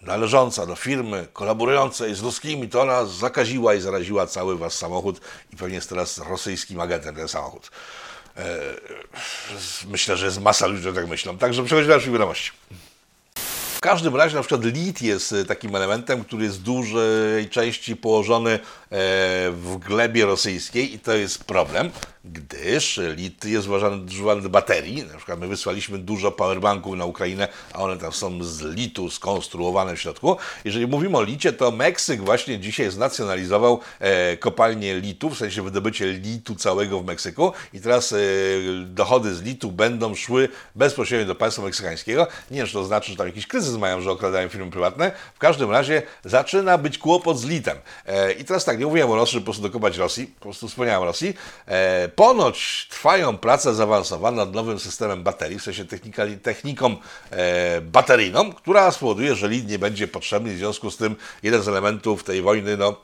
należąca 0.03 0.67
do 0.67 0.77
firmy 0.77 1.27
kolaborującej 1.33 2.15
z 2.15 2.21
ruskimi, 2.21 2.69
to 2.69 2.83
ona 2.83 3.05
zakaziła 3.05 3.75
i 3.75 3.81
zaraziła 3.81 4.27
cały 4.27 4.59
wasz 4.59 4.73
samochód 4.73 5.21
i 5.53 5.57
pewnie 5.57 5.75
jest 5.75 5.89
teraz 5.89 6.19
rosyjskim 6.19 6.81
agentem 6.81 7.15
ten 7.15 7.29
samochód. 7.29 7.71
Myślę, 9.87 10.17
że 10.17 10.27
jest 10.27 10.41
masa 10.41 10.67
ludzi, 10.67 10.81
którzy 10.81 10.97
tak 10.97 11.09
myślą. 11.09 11.39
Także 11.39 11.65
przechodzimy 11.65 11.89
do 11.89 11.95
dalszych 11.95 12.13
wiadomości. 12.13 12.51
W 13.81 13.83
każdym 13.83 14.17
razie 14.17 14.37
na 14.37 14.43
przykład 14.43 14.65
lit 14.65 15.03
jest 15.03 15.33
e, 15.33 15.45
takim 15.45 15.77
elementem, 15.77 16.25
który 16.25 16.45
jest 16.45 16.61
w 16.61 16.63
dużej 16.63 17.49
części 17.51 17.97
położony 17.97 18.51
e, 18.51 18.59
w 19.51 19.77
glebie 19.79 20.27
rosyjskiej 20.27 20.95
i 20.95 20.99
to 20.99 21.15
jest 21.15 21.45
problem, 21.45 21.91
gdyż 22.25 23.01
lit 23.17 23.45
jest 23.45 23.69
używany 24.09 24.43
do 24.43 24.49
baterii. 24.49 25.03
Na 25.03 25.17
przykład 25.17 25.41
my 25.41 25.49
wysłaliśmy 25.49 25.99
dużo 25.99 26.33
powerbanków 26.33 26.97
na 26.97 27.05
Ukrainę, 27.05 27.49
a 27.73 27.79
one 27.79 27.97
tam 27.97 28.13
są 28.13 28.45
z 28.45 28.63
litu 28.63 29.11
skonstruowane 29.11 29.97
w 29.97 30.01
środku. 30.01 30.37
Jeżeli 30.65 30.87
mówimy 30.87 31.19
o 31.19 31.23
licie, 31.23 31.53
to 31.53 31.71
Meksyk 31.71 32.21
właśnie 32.21 32.59
dzisiaj 32.59 32.91
znacjonalizował 32.91 33.81
e, 34.01 34.37
kopalnię 34.37 35.01
litu, 35.01 35.31
w 35.31 35.39
sensie 35.39 35.63
wydobycie 35.63 36.13
litu 36.13 36.55
całego 36.55 37.01
w 37.01 37.05
Meksyku 37.05 37.53
i 37.73 37.81
teraz 37.81 38.15
dochody 38.85 39.35
z 39.35 39.43
litu 39.43 39.73
będą 39.73 40.15
szły 40.15 40.49
bezpośrednio 40.75 41.27
do 41.27 41.35
państwa 41.35 41.63
meksykańskiego. 41.63 42.27
Nie 42.51 42.59
wiem, 42.59 42.67
czy 42.67 42.73
to 42.73 42.85
znaczy, 42.85 43.11
że 43.11 43.17
tam 43.17 43.27
jakiś 43.27 43.47
kryzys 43.47 43.77
mają, 43.77 44.01
że 44.01 44.11
okradają 44.11 44.49
firmy 44.49 44.71
prywatne. 44.71 45.13
W 45.35 45.39
każdym 45.39 45.71
razie 45.71 46.03
zaczyna 46.25 46.79
być 46.79 46.99
kłopot 46.99 47.39
z 47.39 47.45
litem. 47.45 47.79
E, 48.07 48.33
I 48.33 48.45
teraz 48.45 48.65
tak, 48.65 48.79
nie 48.79 48.87
mówiłem 48.87 49.11
o 49.11 49.17
Rosji, 49.17 49.33
żeby 49.33 49.43
po 49.43 49.45
prostu 49.45 49.63
dokopać 49.63 49.97
Rosji, 49.97 50.27
po 50.27 50.43
prostu 50.43 50.69
wspomniałem 50.69 51.03
o 51.03 51.05
Rosji. 51.05 51.35
Ponoć 52.15 52.87
trwają 52.91 53.39
prace 53.39 53.75
zaawansowane 53.75 54.37
nad 54.37 54.55
nowym 54.55 54.79
systemem 54.79 55.23
baterii, 55.23 55.59
w 55.59 55.63
sensie 55.63 55.85
techniką 56.43 56.97
e, 57.31 57.81
bateryjną, 57.81 58.53
która 58.53 58.91
spowoduje, 58.91 59.35
że 59.35 59.49
lit 59.49 59.69
nie 59.69 59.79
będzie 59.79 60.09
potrzebny. 60.09 60.55
W 60.55 60.59
związku 60.59 60.91
z 60.91 60.97
tym 60.97 61.17
jeden 61.43 61.63
z 61.63 61.69
elementów 61.69 62.25
tej 62.25 62.43
wojny, 62.43 62.77
no 62.77 62.97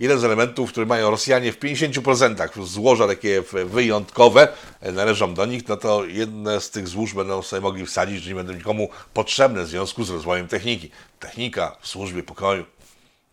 jeden 0.00 0.18
z 0.18 0.24
elementów, 0.24 0.70
które 0.70 0.86
mają 0.86 1.10
Rosjanie 1.10 1.52
w 1.52 1.58
50% 1.58 2.64
złoża 2.64 3.06
takie 3.06 3.42
wyjątkowe, 3.64 4.48
e, 4.80 4.92
należą 4.92 5.34
do 5.34 5.46
nich, 5.46 5.68
no 5.68 5.76
to 5.76 6.04
jedne 6.04 6.60
z 6.60 6.70
tych 6.70 6.88
złóż 6.88 7.14
będą 7.14 7.42
sobie 7.42 7.62
mogli 7.62 7.86
wsadzić, 7.86 8.22
że 8.22 8.30
nie 8.30 8.36
będą 8.36 8.52
nikomu 8.52 8.88
potrzebne 9.14 9.64
w 9.64 9.68
związku 9.68 10.04
z 10.04 10.10
rozwojem 10.10 10.48
techniki. 10.48 10.90
Technika 11.20 11.76
w 11.80 11.88
służbie 11.88 12.22
pokoju. 12.22 12.64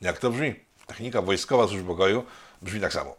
Jak 0.01 0.19
to 0.19 0.29
brzmi? 0.29 0.55
Technika 0.87 1.21
wojskowa 1.21 1.65
w 1.65 1.69
służbie 1.69 1.87
pokoju 1.87 2.23
brzmi 2.61 2.81
tak 2.81 2.93
samo. 2.93 3.15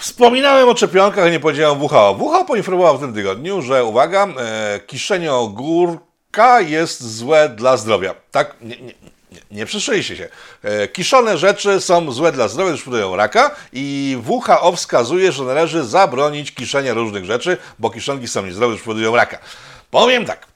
Wspominałem 0.00 0.68
o 0.68 0.74
czepionkach, 0.74 1.30
nie 1.30 1.40
powiedziałem 1.40 1.82
WHO. 1.82 2.16
WHO 2.18 2.44
poinformował 2.44 2.98
w 2.98 3.00
tym 3.00 3.14
tygodniu, 3.14 3.62
że 3.62 3.84
uwaga, 3.84 4.26
e, 4.26 4.80
kiszenie 4.86 5.32
ogórka 5.32 6.60
jest 6.60 7.16
złe 7.16 7.48
dla 7.48 7.76
zdrowia. 7.76 8.14
Tak? 8.30 8.56
Nie, 8.60 8.76
nie, 8.76 8.94
Nie, 9.50 9.66
nie 9.66 10.02
się. 10.02 10.28
E, 10.62 10.88
kiszone 10.88 11.38
rzeczy 11.38 11.80
są 11.80 12.12
złe 12.12 12.32
dla 12.32 12.48
zdrowia, 12.48 12.70
już 12.70 12.82
powodują 12.82 13.16
raka 13.16 13.50
i 13.72 14.18
WHO 14.26 14.72
wskazuje, 14.72 15.32
że 15.32 15.44
należy 15.44 15.84
zabronić 15.84 16.54
kiszenia 16.54 16.94
różnych 16.94 17.24
rzeczy, 17.24 17.56
bo 17.78 17.90
kiszonki 17.90 18.28
są 18.28 18.46
niezdrowe, 18.46 18.72
już 18.72 18.82
powodują 18.82 19.16
raka. 19.16 19.38
Powiem 19.90 20.26
tak. 20.26 20.49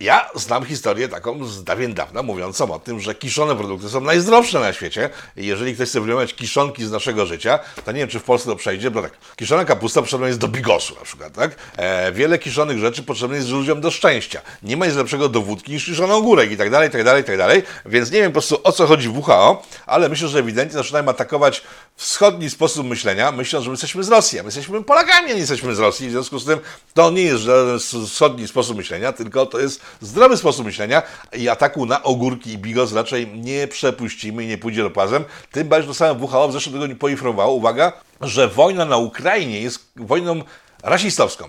Ja 0.00 0.30
znam 0.34 0.64
historię 0.64 1.08
taką 1.08 1.44
z 1.44 1.64
dawien 1.64 1.94
dawna, 1.94 2.22
mówiącą 2.22 2.72
o 2.72 2.78
tym, 2.78 3.00
że 3.00 3.14
kiszone 3.14 3.56
produkty 3.56 3.88
są 3.88 4.00
najzdrowsze 4.00 4.60
na 4.60 4.72
świecie. 4.72 5.10
Jeżeli 5.36 5.74
ktoś 5.74 5.88
chce 5.88 6.00
wyjąć 6.00 6.34
kiszonki 6.34 6.84
z 6.84 6.90
naszego 6.90 7.26
życia, 7.26 7.58
to 7.84 7.92
nie 7.92 7.98
wiem, 7.98 8.08
czy 8.08 8.18
w 8.18 8.22
Polsce 8.22 8.50
to 8.50 8.56
przejdzie, 8.56 8.90
bo 8.90 9.02
tak, 9.02 9.12
kiszona 9.36 9.64
kapusta 9.64 10.00
potrzebna 10.00 10.26
jest 10.26 10.38
do 10.38 10.48
bigosu 10.48 10.94
na 10.94 11.00
przykład, 11.00 11.32
tak? 11.32 11.56
E, 11.76 12.12
wiele 12.12 12.38
kiszonych 12.38 12.78
rzeczy 12.78 13.02
potrzebne 13.02 13.36
jest 13.36 13.48
ludziom 13.48 13.80
do 13.80 13.90
szczęścia. 13.90 14.40
Nie 14.62 14.76
ma 14.76 14.86
nic 14.86 14.94
lepszego 14.94 15.28
do 15.28 15.40
wódki 15.40 15.72
niż 15.72 15.84
kiszony 15.84 16.14
ogórek 16.14 16.52
i 16.52 16.56
tak 16.56 16.70
dalej, 16.70 16.88
i 16.88 16.92
tak 16.92 17.04
dalej, 17.04 17.22
i 17.22 17.24
tak 17.24 17.38
dalej. 17.38 17.62
Więc 17.86 18.10
nie 18.10 18.20
wiem 18.20 18.30
po 18.30 18.40
prostu 18.40 18.60
o 18.64 18.72
co 18.72 18.86
chodzi 18.86 19.08
w 19.08 19.18
WHO, 19.18 19.62
ale 19.86 20.08
myślę, 20.08 20.28
że 20.28 20.38
ewidentnie 20.38 20.78
zaczynają 20.78 21.08
atakować 21.08 21.62
wschodni 21.98 22.50
sposób 22.50 22.86
myślenia, 22.86 23.32
myśląc, 23.32 23.64
że 23.64 23.70
my 23.70 23.72
jesteśmy 23.72 24.04
z 24.04 24.08
Rosji, 24.08 24.38
a 24.38 24.42
my 24.42 24.46
jesteśmy 24.46 24.84
Polakami, 24.84 25.30
a 25.30 25.34
nie 25.34 25.40
jesteśmy 25.40 25.74
z 25.74 25.78
Rosji. 25.78 26.08
W 26.08 26.10
związku 26.10 26.38
z 26.38 26.44
tym 26.44 26.58
to 26.94 27.10
nie 27.10 27.22
jest 27.22 27.42
żaden 27.42 27.78
wschodni 28.06 28.48
sposób 28.48 28.76
myślenia, 28.76 29.12
tylko 29.12 29.46
to 29.46 29.60
jest 29.60 29.80
zdrowy 30.00 30.36
sposób 30.36 30.66
myślenia 30.66 31.02
i 31.32 31.48
ataku 31.48 31.86
na 31.86 32.02
ogórki 32.02 32.52
i 32.52 32.58
bigos 32.58 32.92
raczej 32.92 33.28
nie 33.28 33.68
przepuścimy 33.68 34.44
i 34.44 34.46
nie 34.46 34.58
pójdzie 34.58 34.82
do 34.82 34.90
płazem. 34.90 35.24
Tym 35.52 35.68
bardziej 35.68 35.88
to 35.88 35.94
samo 35.94 36.26
WHO 36.26 36.48
w 36.48 36.52
zeszłym 36.52 36.74
tygodniu 36.74 36.96
poinformowało, 36.96 37.54
uwaga, 37.54 37.92
że 38.20 38.48
wojna 38.48 38.84
na 38.84 38.96
Ukrainie 38.96 39.60
jest 39.60 39.88
wojną 39.96 40.42
rasistowską. 40.82 41.48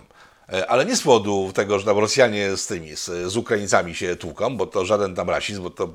E, 0.54 0.68
Ale 0.72 0.86
nie 0.86 0.96
z 0.96 1.02
powodu 1.02 1.52
tego, 1.54 1.80
że 1.80 1.86
tam 1.86 1.98
Rosjanie 1.98 2.58
z 2.58 2.68
tymi, 2.68 2.96
z, 2.96 3.06
z 3.32 3.38
Ukraińcami 3.38 3.96
się 3.96 4.16
tłuką, 4.16 4.58
bo 4.58 4.66
to 4.66 4.86
żaden 4.86 5.16
tam 5.16 5.30
rasizm, 5.30 5.64
bo 5.64 5.70
to, 5.70 5.88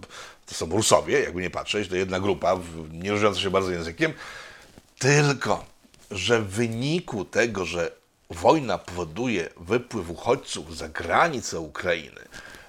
to 0.46 0.54
są 0.54 0.70
Rusowie, 0.70 1.20
jakby 1.20 1.42
nie 1.42 1.50
patrzeć, 1.50 1.88
to 1.88 1.96
jedna 1.96 2.20
grupa, 2.20 2.58
nie 2.92 3.10
różniąca 3.10 3.40
się 3.40 3.50
bardzo 3.50 3.70
językiem, 3.70 4.12
tylko, 5.04 5.64
że 6.10 6.40
w 6.40 6.48
wyniku 6.48 7.24
tego, 7.24 7.64
że 7.64 7.90
wojna 8.30 8.78
powoduje 8.78 9.48
wypływ 9.56 10.10
uchodźców 10.10 10.76
za 10.76 10.88
granicę 10.88 11.60
Ukrainy, 11.60 12.20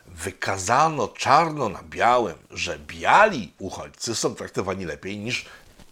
wykazano 0.07 1.07
czarno 1.07 1.69
na 1.69 1.83
białym, 1.83 2.35
że 2.51 2.79
biali 2.79 3.53
uchodźcy 3.59 4.15
są 4.15 4.35
traktowani 4.35 4.85
lepiej 4.85 5.17
niż 5.17 5.45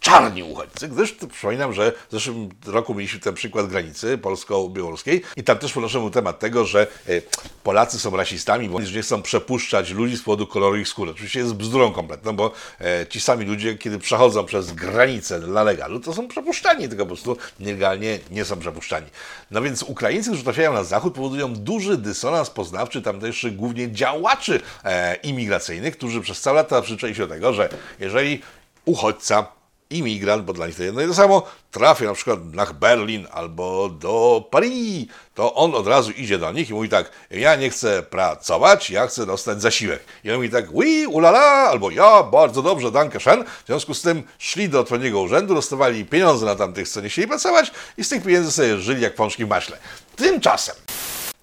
czarni 0.04 0.42
uchodźcy, 0.42 0.88
gdyż 0.88 1.12
przypominam, 1.12 1.72
że 1.72 1.92
w 2.08 2.12
zeszłym 2.12 2.48
roku 2.66 2.94
mieliśmy 2.94 3.20
ten 3.20 3.34
przykład 3.34 3.66
granicy 3.66 4.18
polsko-białoruskiej 4.18 5.22
i 5.36 5.44
tam 5.44 5.58
też 5.58 5.72
podnoszono 5.72 6.10
temat 6.10 6.38
tego, 6.38 6.64
że 6.64 6.86
e, 7.08 7.22
Polacy 7.62 7.98
są 7.98 8.16
rasistami, 8.16 8.68
bo 8.68 8.80
nie 8.80 9.02
chcą 9.02 9.22
przepuszczać 9.22 9.90
ludzi 9.90 10.16
z 10.16 10.22
powodu 10.22 10.46
koloru 10.46 10.76
ich 10.76 10.88
skóry. 10.88 11.10
Oczywiście 11.10 11.40
jest 11.40 11.54
bzdurą 11.54 11.92
kompletną, 11.92 12.32
bo 12.36 12.52
e, 12.80 13.06
ci 13.06 13.20
sami 13.20 13.44
ludzie, 13.44 13.78
kiedy 13.78 13.98
przechodzą 13.98 14.44
przez 14.44 14.72
granicę 14.72 15.40
dla 15.40 15.62
legalu, 15.62 16.00
to 16.00 16.14
są 16.14 16.28
przepuszczani, 16.28 16.88
tylko 16.88 17.04
po 17.04 17.08
prostu 17.08 17.36
nielegalnie 17.60 18.18
nie 18.30 18.44
są 18.44 18.58
przepuszczani. 18.58 19.06
No 19.50 19.62
więc 19.62 19.82
Ukraińcy, 19.82 20.30
którzy 20.30 20.44
trafiają 20.44 20.72
na 20.72 20.84
zachód, 20.84 21.14
powodują 21.14 21.54
duży 21.54 21.96
dysonans 21.96 22.50
poznawczy 22.50 23.02
tamtejszych 23.02 23.56
głównie 23.56 23.92
działaczy 23.92 24.60
e, 24.84 25.14
imigracyjnych, 25.14 25.96
którzy 25.96 26.20
przez 26.20 26.40
całe 26.40 26.56
lata 26.56 26.82
przyzwyczaili 26.82 27.16
się 27.16 27.22
do 27.22 27.34
tego, 27.34 27.52
że 27.52 27.68
jeżeli 28.00 28.42
uchodźca 28.84 29.46
imigrant, 29.90 30.44
bo 30.44 30.52
dla 30.52 30.66
nich 30.66 30.76
to 30.76 30.82
jedno 30.82 31.02
i 31.02 31.06
to 31.06 31.14
samo, 31.14 31.42
trafia 31.70 32.04
na 32.04 32.14
przykład 32.14 32.54
na 32.54 32.66
Berlin 32.66 33.26
albo 33.32 33.88
do 33.88 34.44
Paris, 34.50 35.06
to 35.34 35.54
on 35.54 35.74
od 35.74 35.86
razu 35.86 36.10
idzie 36.10 36.38
do 36.38 36.52
nich 36.52 36.70
i 36.70 36.74
mówi 36.74 36.88
tak, 36.88 37.10
ja 37.30 37.56
nie 37.56 37.70
chcę 37.70 38.02
pracować, 38.02 38.90
ja 38.90 39.06
chcę 39.06 39.26
dostać 39.26 39.62
zasiłek. 39.62 40.04
I 40.24 40.30
on 40.30 40.36
mówi 40.36 40.50
tak, 40.50 40.64
oui, 40.72 41.06
ulala, 41.06 41.40
albo 41.40 41.90
ja, 41.90 42.22
bardzo 42.22 42.62
dobrze, 42.62 42.90
danke 42.90 43.18
schön. 43.18 43.44
W 43.64 43.66
związku 43.66 43.94
z 43.94 44.02
tym 44.02 44.22
szli 44.38 44.68
do 44.68 44.80
odpowiedniego 44.80 45.20
urzędu, 45.20 45.54
dostawali 45.54 46.04
pieniądze 46.04 46.46
na 46.46 46.56
tamtych, 46.56 46.88
co 46.88 47.00
nie 47.00 47.08
chcieli 47.08 47.28
pracować 47.28 47.72
i 47.98 48.04
z 48.04 48.08
tych 48.08 48.22
pieniędzy 48.22 48.52
sobie 48.52 48.78
żyli 48.78 49.02
jak 49.02 49.14
pączki 49.14 49.44
w 49.44 49.48
maśle. 49.48 49.78
Tymczasem 50.16 50.74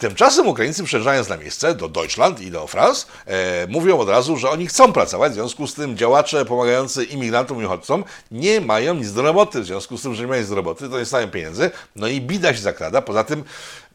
Tymczasem 0.02 0.48
Ukraińcy 0.48 0.84
przyjeżdżając 0.84 1.30
na 1.30 1.38
miejsce 1.38 1.76
do 1.76 1.90
Deutschland 1.90 2.42
i 2.42 2.52
do 2.52 2.68
France 2.68 3.06
e, 3.26 3.68
mówią 3.68 4.00
od 4.00 4.10
razu, 4.10 4.38
że 4.38 4.50
oni 4.50 4.68
chcą 4.68 4.94
pracować, 4.94 5.32
w 5.32 5.36
związku 5.36 5.68
z 5.68 5.74
tym 5.74 5.98
działacze 5.98 6.46
pomagający 6.46 7.04
imigrantom 7.04 7.62
i 7.62 7.66
uchodźcom 7.66 8.04
nie 8.32 8.62
mają 8.62 8.94
nic 8.94 9.14
do 9.14 9.22
roboty, 9.22 9.62
w 9.62 9.66
związku 9.66 9.98
z 9.98 10.02
tym, 10.02 10.16
że 10.16 10.22
nie 10.22 10.28
mają 10.28 10.42
nic 10.42 10.50
do 10.50 10.56
roboty, 10.56 10.90
to 10.90 11.00
nie 11.00 11.06
stają 11.06 11.28
pieniędzy, 11.28 11.72
no 11.96 12.08
i 12.08 12.22
bida 12.22 12.54
się 12.54 12.62
zakrada, 12.62 13.02
poza 13.02 13.24
tym 13.24 13.44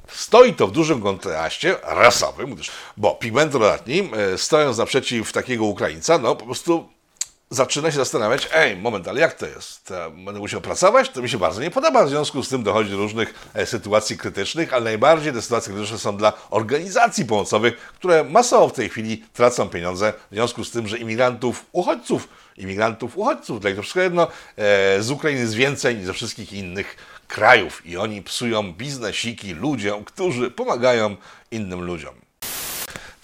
Stoi 0.09 0.55
to 0.55 0.67
w 0.67 0.73
dużym 0.73 1.03
kontraście 1.03 1.77
rasowym, 1.83 2.57
bo 2.97 3.15
pigment 3.15 3.53
dodatni, 3.53 4.11
e, 4.17 4.39
stojąc 4.39 4.79
naprzeciw 4.79 5.33
takiego 5.33 5.65
Ukraińca, 5.65 6.19
no 6.19 6.37
po 6.37 6.45
prostu 6.45 6.89
zaczyna 7.51 7.91
się 7.91 7.97
zastanawiać, 7.97 8.49
ej, 8.55 8.77
moment, 8.77 9.09
ale 9.09 9.21
jak 9.21 9.35
to 9.35 9.47
jest? 9.47 9.91
Ja 9.91 10.11
będę 10.11 10.41
musiał 10.41 10.61
pracować? 10.61 11.09
To 11.09 11.23
mi 11.23 11.29
się 11.29 11.39
bardzo 11.39 11.61
nie 11.61 11.71
podoba. 11.71 12.05
W 12.05 12.09
związku 12.09 12.43
z 12.43 12.49
tym 12.49 12.63
dochodzi 12.63 12.91
do 12.91 12.97
różnych 12.97 13.49
e, 13.55 13.67
sytuacji 13.67 14.19
krytycznych, 14.19 14.73
ale 14.73 14.85
najbardziej 14.85 15.33
te 15.33 15.43
sytuacje 15.43 15.73
krytyczne 15.73 15.99
są 15.99 16.17
dla 16.17 16.33
organizacji 16.51 17.25
pomocowych, 17.25 17.77
które 17.77 18.25
masowo 18.25 18.69
w 18.69 18.73
tej 18.73 18.89
chwili 18.89 19.25
tracą 19.33 19.69
pieniądze 19.69 20.13
w 20.31 20.35
związku 20.35 20.65
z 20.65 20.71
tym, 20.71 20.89
że 20.89 20.99
imigrantów, 20.99 21.65
uchodźców, 21.73 22.29
imigrantów, 22.57 23.19
uchodźców, 23.19 23.61
dla 23.61 23.71
nich 23.71 23.77
to 23.77 23.83
wszystko 23.83 24.01
jedno, 24.01 24.29
e, 24.57 25.03
z 25.03 25.11
Ukrainy 25.11 25.41
jest 25.41 25.55
więcej 25.55 25.97
niż 25.97 26.07
ze 26.07 26.13
wszystkich 26.13 26.53
innych 26.53 26.97
krajów 27.29 27.87
i 27.87 27.97
oni 27.97 28.23
psują 28.23 28.73
biznesiki 28.73 29.55
ludziom, 29.55 30.05
którzy 30.05 30.51
pomagają 30.51 31.17
innym 31.51 31.81
ludziom. 31.81 32.26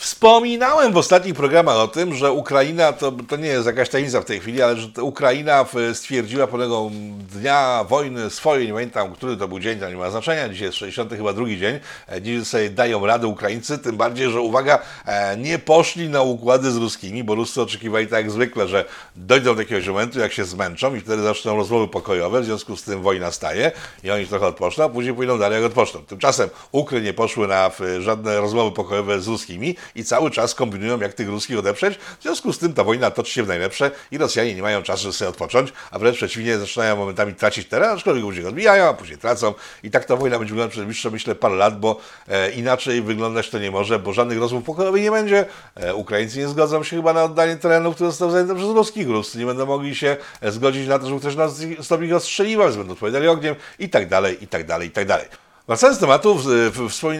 Wspominałem 0.02 0.92
w 0.92 0.96
ostatnich 0.96 1.34
programach 1.34 1.76
o 1.76 1.88
tym, 1.88 2.14
że 2.14 2.32
Ukraina, 2.32 2.92
to, 2.92 3.12
to 3.28 3.36
nie 3.36 3.48
jest 3.48 3.66
jakaś 3.66 3.88
tajemnica 3.88 4.20
w 4.20 4.24
tej 4.24 4.40
chwili, 4.40 4.62
ale 4.62 4.76
że 4.76 4.88
Ukraina 5.02 5.64
w- 5.64 5.74
stwierdziła 5.94 6.46
pewnego 6.46 6.90
dnia 7.32 7.84
wojny 7.88 8.30
swojej, 8.30 8.66
nie 8.66 8.72
pamiętam, 8.72 9.12
który 9.12 9.36
to 9.36 9.48
był 9.48 9.58
dzień, 9.58 9.80
to 9.80 9.88
nie 9.88 9.96
ma 9.96 10.10
znaczenia, 10.10 10.48
dzisiaj 10.48 10.66
jest 10.66 10.78
60 10.78 11.12
chyba 11.16 11.32
drugi 11.32 11.58
dzień, 11.58 11.80
e, 12.08 12.44
sobie 12.44 12.70
dają 12.70 13.06
radę 13.06 13.26
Ukraińcy, 13.26 13.78
tym 13.78 13.96
bardziej, 13.96 14.30
że 14.30 14.40
uwaga, 14.40 14.78
e, 15.06 15.36
nie 15.36 15.58
poszli 15.58 16.08
na 16.08 16.22
układy 16.22 16.70
z 16.72 16.76
ruskimi, 16.76 17.24
bo 17.24 17.34
Ruscy 17.34 17.62
oczekiwali 17.62 18.06
tak 18.06 18.18
jak 18.24 18.30
zwykle, 18.30 18.68
że 18.68 18.84
dojdą 19.16 19.54
do 19.54 19.60
jakiegoś 19.60 19.88
momentu, 19.88 20.18
jak 20.18 20.32
się 20.32 20.44
zmęczą 20.44 20.94
i 20.94 21.00
wtedy 21.00 21.22
zaczną 21.22 21.56
rozmowy 21.56 21.88
pokojowe, 21.88 22.40
w 22.40 22.44
związku 22.44 22.76
z 22.76 22.82
tym 22.82 23.02
wojna 23.02 23.32
staje 23.32 23.72
i 24.04 24.10
oni 24.10 24.26
trochę 24.26 24.46
odpoczną, 24.46 24.84
a 24.84 24.88
później 24.88 25.14
pójdą 25.14 25.38
dalej 25.38 25.62
jak 25.62 25.70
odpoczną. 25.70 26.00
Tymczasem 26.04 26.48
Ukry 26.72 27.02
nie 27.02 27.12
poszły 27.12 27.48
na 27.48 27.70
żadne 27.98 28.40
rozmowy 28.40 28.76
pokojowe 28.76 29.20
z 29.20 29.28
ruskimi 29.28 29.76
i 29.94 30.05
cały 30.05 30.31
czas 30.31 30.55
kombinują, 30.55 31.00
jak 31.00 31.12
tych 31.14 31.28
ruskich 31.28 31.59
odeprzeć. 31.59 31.98
W 32.18 32.22
związku 32.22 32.52
z 32.52 32.59
tym 32.59 32.74
ta 32.74 32.85
wojna 32.85 33.11
toczy 33.11 33.33
się 33.33 33.42
w 33.42 33.48
najlepsze 33.48 33.90
i 34.11 34.18
Rosjanie 34.18 34.55
nie 34.55 34.62
mają 34.62 34.83
czasu, 34.83 35.02
żeby 35.02 35.12
sobie 35.12 35.28
odpocząć, 35.28 35.72
a 35.90 35.98
wręcz 35.98 36.16
przeciwnie, 36.16 36.59
zaczynają 36.59 36.96
momentami 36.96 37.35
tracić 37.35 37.68
teren, 37.68 37.90
aczkolwiek 37.90 38.24
później 38.24 38.46
odbijają, 38.46 38.85
a 38.88 38.94
później 38.94 39.18
tracą. 39.18 39.55
I 39.83 39.90
tak 39.90 40.05
ta 40.05 40.16
wojna 40.16 40.38
będzie 40.38 40.50
wyglądać 40.50 40.70
przez 40.70 40.78
najbliższe, 40.78 41.11
myślę, 41.11 41.35
parę 41.35 41.55
lat, 41.55 41.81
bo 41.81 42.00
e, 42.28 42.50
inaczej 42.50 43.02
wyglądać 43.02 43.50
to 43.50 43.59
nie 43.59 43.70
może, 43.70 43.98
bo 43.98 44.12
żadnych 44.12 44.38
rozmów 44.38 44.64
pokojowych 44.64 45.02
nie 45.02 45.11
będzie. 45.11 45.46
E, 45.74 45.94
Ukraińcy 45.94 46.38
nie 46.38 46.48
zgodzą 46.48 46.83
się 46.83 46.96
chyba 46.96 47.12
na 47.12 47.24
oddanie 47.24 47.57
terenów, 47.57 47.94
które 47.94 48.11
zostały 48.11 48.33
zajęte 48.33 48.55
przez 48.55 48.68
ruskich. 48.68 49.09
Ruscy 49.09 49.38
nie 49.38 49.46
będą 49.46 49.66
mogli 49.66 49.94
się 49.94 50.16
e, 50.40 50.52
zgodzić 50.52 50.88
na 50.88 50.98
to, 50.98 51.07
żeby 51.07 51.20
ktoś 51.20 51.37
nas 51.37 51.61
stop 51.81 52.02
ich 52.02 52.14
ostrzeliwał, 52.14 52.68
będą 52.68 52.92
odpowiadali 52.92 53.28
ogniem 53.28 53.55
i 53.78 53.88
tak 53.88 54.09
dalej, 54.09 54.44
i 54.44 54.46
tak 54.46 54.66
dalej, 54.66 54.88
i 54.88 54.90
tak 54.90 55.07
dalej. 55.07 55.51
Wracając 55.66 55.98
do 55.98 56.07
tematu, 56.07 56.38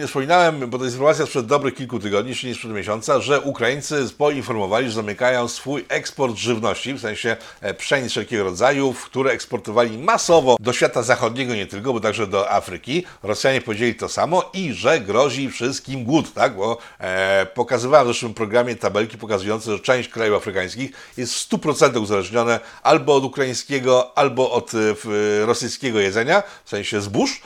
wspominałem, 0.05 0.69
bo 0.69 0.77
to 0.77 0.83
jest 0.83 0.95
informacja 0.95 1.25
sprzed 1.25 1.45
dobrych 1.45 1.75
kilku 1.75 1.99
tygodni, 1.99 2.35
czy 2.35 2.47
nie 2.47 2.55
sprzed 2.55 2.71
miesiąca, 2.71 3.21
że 3.21 3.41
Ukraińcy 3.41 4.09
poinformowali, 4.17 4.87
że 4.87 4.93
zamykają 4.93 5.47
swój 5.47 5.85
eksport 5.89 6.35
żywności, 6.35 6.93
w 6.93 7.01
sensie 7.01 7.37
e, 7.61 7.73
pszenic 7.73 8.11
wszelkiego 8.11 8.43
rodzaju, 8.43 8.95
które 9.05 9.31
eksportowali 9.31 9.97
masowo 9.97 10.57
do 10.59 10.73
świata 10.73 11.03
zachodniego, 11.03 11.55
nie 11.55 11.67
tylko, 11.67 11.93
bo 11.93 11.99
także 11.99 12.27
do 12.27 12.51
Afryki. 12.51 13.05
Rosjanie 13.23 13.61
powiedzieli 13.61 13.95
to 13.95 14.09
samo 14.09 14.49
i 14.53 14.73
że 14.73 14.99
grozi 14.99 15.49
wszystkim 15.49 16.03
głód, 16.03 16.33
tak? 16.33 16.55
Bo 16.55 16.77
e, 16.99 17.45
pokazywałem 17.45 18.07
w 18.07 18.13
zeszłym 18.13 18.33
programie 18.33 18.75
tabelki 18.75 19.17
pokazujące, 19.17 19.71
że 19.71 19.79
część 19.79 20.09
krajów 20.09 20.37
afrykańskich 20.37 20.91
jest 21.17 21.33
w 21.33 21.49
100% 21.49 22.01
uzależnione 22.01 22.59
albo 22.83 23.15
od 23.15 23.23
ukraińskiego, 23.23 24.17
albo 24.17 24.51
od 24.51 24.71
e, 24.73 25.45
rosyjskiego 25.45 25.99
jedzenia, 25.99 26.43
w 26.65 26.69
sensie 26.69 27.01
zbóż 27.01 27.41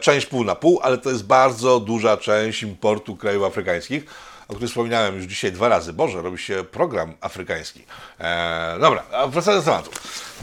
część 0.00 0.26
pół 0.26 0.44
na 0.44 0.54
pół, 0.54 0.80
ale 0.82 0.98
to 0.98 1.10
jest 1.10 1.26
bardzo 1.26 1.80
duża 1.80 2.16
część 2.16 2.62
importu 2.62 3.16
krajów 3.16 3.44
afrykańskich, 3.44 4.04
o 4.48 4.52
którym 4.52 4.68
wspominałem 4.68 5.16
już 5.16 5.24
dzisiaj 5.24 5.52
dwa 5.52 5.68
razy. 5.68 5.92
Boże, 5.92 6.22
robi 6.22 6.38
się 6.38 6.64
program 6.64 7.14
afrykański. 7.20 7.84
E, 8.20 8.76
dobra, 8.80 9.02
wracając 9.28 9.64
do 9.64 9.70
tematu. 9.70 9.90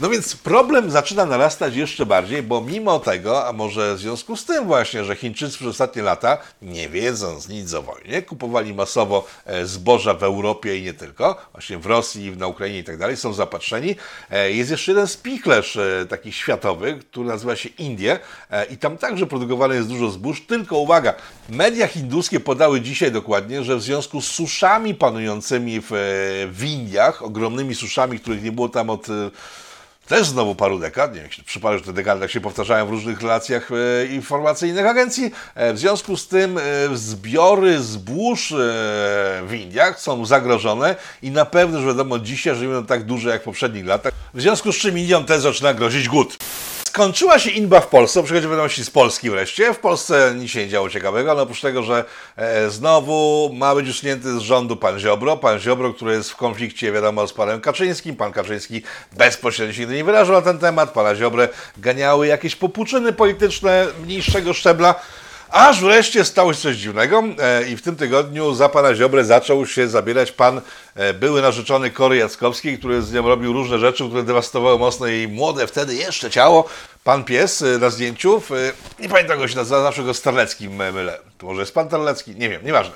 No 0.00 0.10
więc 0.10 0.36
problem 0.36 0.90
zaczyna 0.90 1.26
narastać 1.26 1.76
jeszcze 1.76 2.06
bardziej, 2.06 2.42
bo 2.42 2.60
mimo 2.60 2.98
tego, 2.98 3.46
a 3.46 3.52
może 3.52 3.94
w 3.94 3.98
związku 3.98 4.36
z 4.36 4.44
tym 4.44 4.66
właśnie, 4.66 5.04
że 5.04 5.16
Chińczycy 5.16 5.56
przez 5.56 5.68
ostatnie 5.68 6.02
lata, 6.02 6.38
nie 6.62 6.88
wiedząc 6.88 7.48
nic 7.48 7.74
o 7.74 7.82
wojnie, 7.82 8.22
kupowali 8.22 8.74
masowo 8.74 9.26
e, 9.46 9.66
zboża 9.66 10.14
w 10.14 10.22
Europie 10.22 10.78
i 10.78 10.82
nie 10.82 10.94
tylko, 10.94 11.36
właśnie 11.52 11.78
w 11.78 11.86
Rosji, 11.86 12.36
na 12.36 12.46
Ukrainie 12.46 12.78
i 12.78 12.84
tak 12.84 12.98
dalej, 12.98 13.16
są 13.16 13.32
zapatrzeni. 13.32 13.96
E, 14.30 14.52
jest 14.52 14.70
jeszcze 14.70 14.92
jeden 14.92 15.06
spichlerz 15.06 15.76
e, 15.76 16.06
taki 16.08 16.32
światowy, 16.32 16.98
który 17.10 17.28
nazywa 17.28 17.56
się 17.56 17.68
Indie 17.68 18.18
i 18.70 18.76
tam 18.76 18.98
także 18.98 19.26
produkowane 19.26 19.74
jest 19.74 19.88
dużo 19.88 20.10
zbóż, 20.10 20.46
tylko 20.46 20.78
uwaga, 20.78 21.14
media 21.48 21.86
hinduskie 21.86 22.40
podały 22.40 22.80
dzisiaj 22.80 23.12
dokładnie, 23.12 23.64
że 23.64 23.76
w 23.76 23.82
związku 23.82 24.20
z 24.20 24.26
suszami 24.26 24.94
panującymi 24.94 25.80
w, 25.80 25.88
w 26.52 26.64
Indiach, 26.64 27.22
ogromnymi 27.22 27.74
suszami, 27.74 28.20
których 28.20 28.42
nie 28.42 28.52
było 28.52 28.68
tam 28.68 28.90
od 28.90 29.06
też 30.08 30.26
znowu 30.26 30.54
paru 30.54 30.78
dekad, 30.78 31.14
nie 31.14 31.20
wiem, 31.20 31.30
przypadek, 31.46 31.78
że 31.78 31.84
te 31.84 31.92
dekady 31.92 32.20
tak 32.20 32.30
się 32.30 32.40
powtarzają 32.40 32.86
w 32.86 32.90
różnych 32.90 33.20
relacjach 33.20 33.70
e, 33.72 34.06
informacyjnych 34.06 34.86
agencji. 34.86 35.30
E, 35.54 35.72
w 35.72 35.78
związku 35.78 36.16
z 36.16 36.28
tym 36.28 36.58
e, 36.58 36.62
zbiory 36.94 37.82
zbóż 37.82 38.52
e, 38.52 38.54
w 39.46 39.54
Indiach 39.60 40.00
są 40.00 40.26
zagrożone 40.26 40.96
i 41.22 41.30
na 41.30 41.44
pewno, 41.44 41.80
że 41.80 41.86
wiadomo 41.86 42.18
dzisiaj, 42.18 42.54
że 42.54 42.60
nie 42.60 42.68
będą 42.68 42.86
tak 42.86 43.04
duże 43.04 43.30
jak 43.30 43.40
w 43.40 43.44
poprzednich 43.44 43.86
latach. 43.86 44.14
W 44.34 44.40
związku 44.40 44.72
z 44.72 44.76
czym 44.76 44.98
Indiom 44.98 45.24
też 45.24 45.42
zaczyna 45.42 45.74
grozić 45.74 46.08
głód. 46.08 46.36
Skończyła 46.88 47.38
się 47.38 47.50
inba 47.50 47.80
w 47.80 47.86
Polsce, 47.86 48.22
przychodzi 48.22 48.48
wiadomości 48.48 48.84
z 48.84 48.90
Polski 48.90 49.30
wreszcie. 49.30 49.74
W 49.74 49.78
Polsce 49.78 50.34
nic 50.36 50.50
się 50.50 50.60
nie 50.60 50.68
działo 50.68 50.90
ciekawego, 50.90 51.34
no 51.34 51.42
oprócz 51.42 51.60
tego, 51.60 51.82
że 51.82 52.04
e, 52.36 52.70
znowu 52.70 53.50
ma 53.54 53.74
być 53.74 53.88
usunięty 53.88 54.38
z 54.38 54.38
rządu 54.38 54.76
pan 54.76 54.98
Ziobro. 54.98 55.36
Pan 55.36 55.58
Ziobro, 55.58 55.94
który 55.94 56.12
jest 56.12 56.30
w 56.30 56.36
konflikcie, 56.36 56.92
wiadomo, 56.92 57.26
z 57.26 57.32
panem 57.32 57.60
Kaczyńskim. 57.60 58.16
Pan 58.16 58.32
Kaczyński 58.32 58.82
bezpośrednio 59.12 59.74
się 59.74 59.80
nigdy 59.80 59.94
nie 59.94 60.04
wyrażał 60.04 60.36
na 60.36 60.42
ten 60.42 60.58
temat. 60.58 60.90
Pana 60.90 61.14
Ziobrę 61.14 61.48
ganiały 61.78 62.26
jakieś 62.26 62.56
popłuczyny 62.56 63.12
polityczne 63.12 63.86
niższego 64.06 64.52
szczebla. 64.52 64.94
Aż 65.50 65.80
wreszcie 65.80 66.24
stało 66.24 66.54
się 66.54 66.60
coś 66.60 66.76
dziwnego 66.76 67.22
e, 67.38 67.68
i 67.68 67.76
w 67.76 67.82
tym 67.82 67.96
tygodniu 67.96 68.54
za 68.54 68.68
pana 68.68 68.94
Ziobrę 68.94 69.24
zaczął 69.24 69.66
się 69.66 69.88
zabierać 69.88 70.32
pan 70.32 70.60
e, 70.94 71.14
były 71.14 71.42
narzeczony 71.42 71.90
Kory 71.90 72.16
Jackowski, 72.16 72.78
który 72.78 73.02
z 73.02 73.12
nią 73.12 73.28
robił 73.28 73.52
różne 73.52 73.78
rzeczy, 73.78 74.04
które 74.06 74.22
dewastowały 74.22 74.78
mocno 74.78 75.06
jej 75.06 75.28
młode 75.28 75.66
wtedy 75.66 75.94
jeszcze 75.94 76.30
ciało. 76.30 76.68
Pan 77.04 77.24
pies 77.24 77.62
e, 77.62 77.78
na 77.78 77.90
zdjęciu, 77.90 78.42
nie 78.98 79.08
pamiętam 79.08 79.38
go 79.38 79.48
się 79.48 79.56
nazywa, 79.56 79.82
zawsze 79.82 80.02
go 80.02 80.14
Starleckim 80.14 80.74
mylę. 80.74 81.18
To 81.38 81.46
może 81.46 81.60
jest 81.60 81.74
pan 81.74 81.88
Terlecki? 81.88 82.36
Nie 82.36 82.48
wiem, 82.48 82.64
nieważne. 82.64 82.94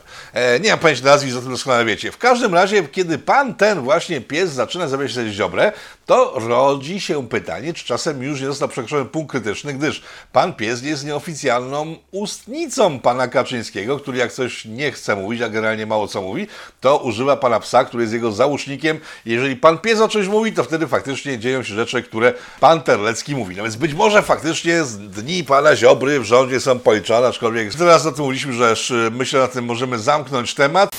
Nie 0.60 0.70
mam 0.70 0.78
pojęcia 0.78 1.04
nazwisk, 1.04 1.34
za 1.34 1.40
tym 1.40 1.50
doskonale 1.50 1.84
wiecie. 1.84 2.12
W 2.12 2.18
każdym 2.18 2.54
razie, 2.54 2.88
kiedy 2.88 3.18
pan 3.18 3.54
ten 3.54 3.80
właśnie 3.80 4.20
pies 4.20 4.50
zaczyna 4.50 4.88
zabierać 4.88 5.12
się 5.12 5.32
ziobrę, 5.32 5.72
to 6.12 6.32
rodzi 6.36 7.00
się 7.00 7.28
pytanie, 7.28 7.74
czy 7.74 7.84
czasem 7.84 8.22
już 8.22 8.40
nie 8.40 8.46
został 8.46 8.68
przekroczony 8.68 9.04
punkt 9.04 9.30
krytyczny, 9.30 9.74
gdyż 9.74 10.02
pan 10.32 10.54
pies 10.54 10.82
jest 10.82 11.04
nieoficjalną 11.04 11.96
ustnicą 12.10 13.00
pana 13.00 13.28
Kaczyńskiego, 13.28 13.98
który 13.98 14.18
jak 14.18 14.32
coś 14.32 14.64
nie 14.64 14.92
chce 14.92 15.16
mówić, 15.16 15.42
a 15.42 15.48
generalnie 15.48 15.86
mało 15.86 16.08
co 16.08 16.22
mówi, 16.22 16.46
to 16.80 16.98
używa 16.98 17.36
pana 17.36 17.60
psa, 17.60 17.84
który 17.84 18.02
jest 18.02 18.12
jego 18.12 18.32
załóżnikiem. 18.32 18.98
Jeżeli 19.26 19.56
pan 19.56 19.78
pies 19.78 20.00
o 20.00 20.08
czymś 20.08 20.28
mówi, 20.28 20.52
to 20.52 20.64
wtedy 20.64 20.86
faktycznie 20.86 21.38
dzieją 21.38 21.62
się 21.62 21.74
rzeczy, 21.74 22.02
które 22.02 22.34
pan 22.60 22.82
Terlecki 22.82 23.34
mówi. 23.34 23.56
No 23.56 23.62
więc 23.62 23.76
być 23.76 23.94
może 23.94 24.22
faktycznie 24.22 24.82
dni 24.98 25.44
pana 25.44 25.76
Ziobry 25.76 26.20
w 26.20 26.24
rządzie 26.24 26.60
są 26.60 26.78
policzone, 26.78 27.26
aczkolwiek 27.26 27.74
teraz 27.74 28.06
o 28.06 28.12
tym 28.12 28.24
mówiliśmy, 28.24 28.52
że 28.52 28.74
myślę 29.10 29.40
na 29.40 29.48
tym 29.48 29.64
możemy 29.64 29.98
zamknąć 29.98 30.54
temat. 30.54 30.90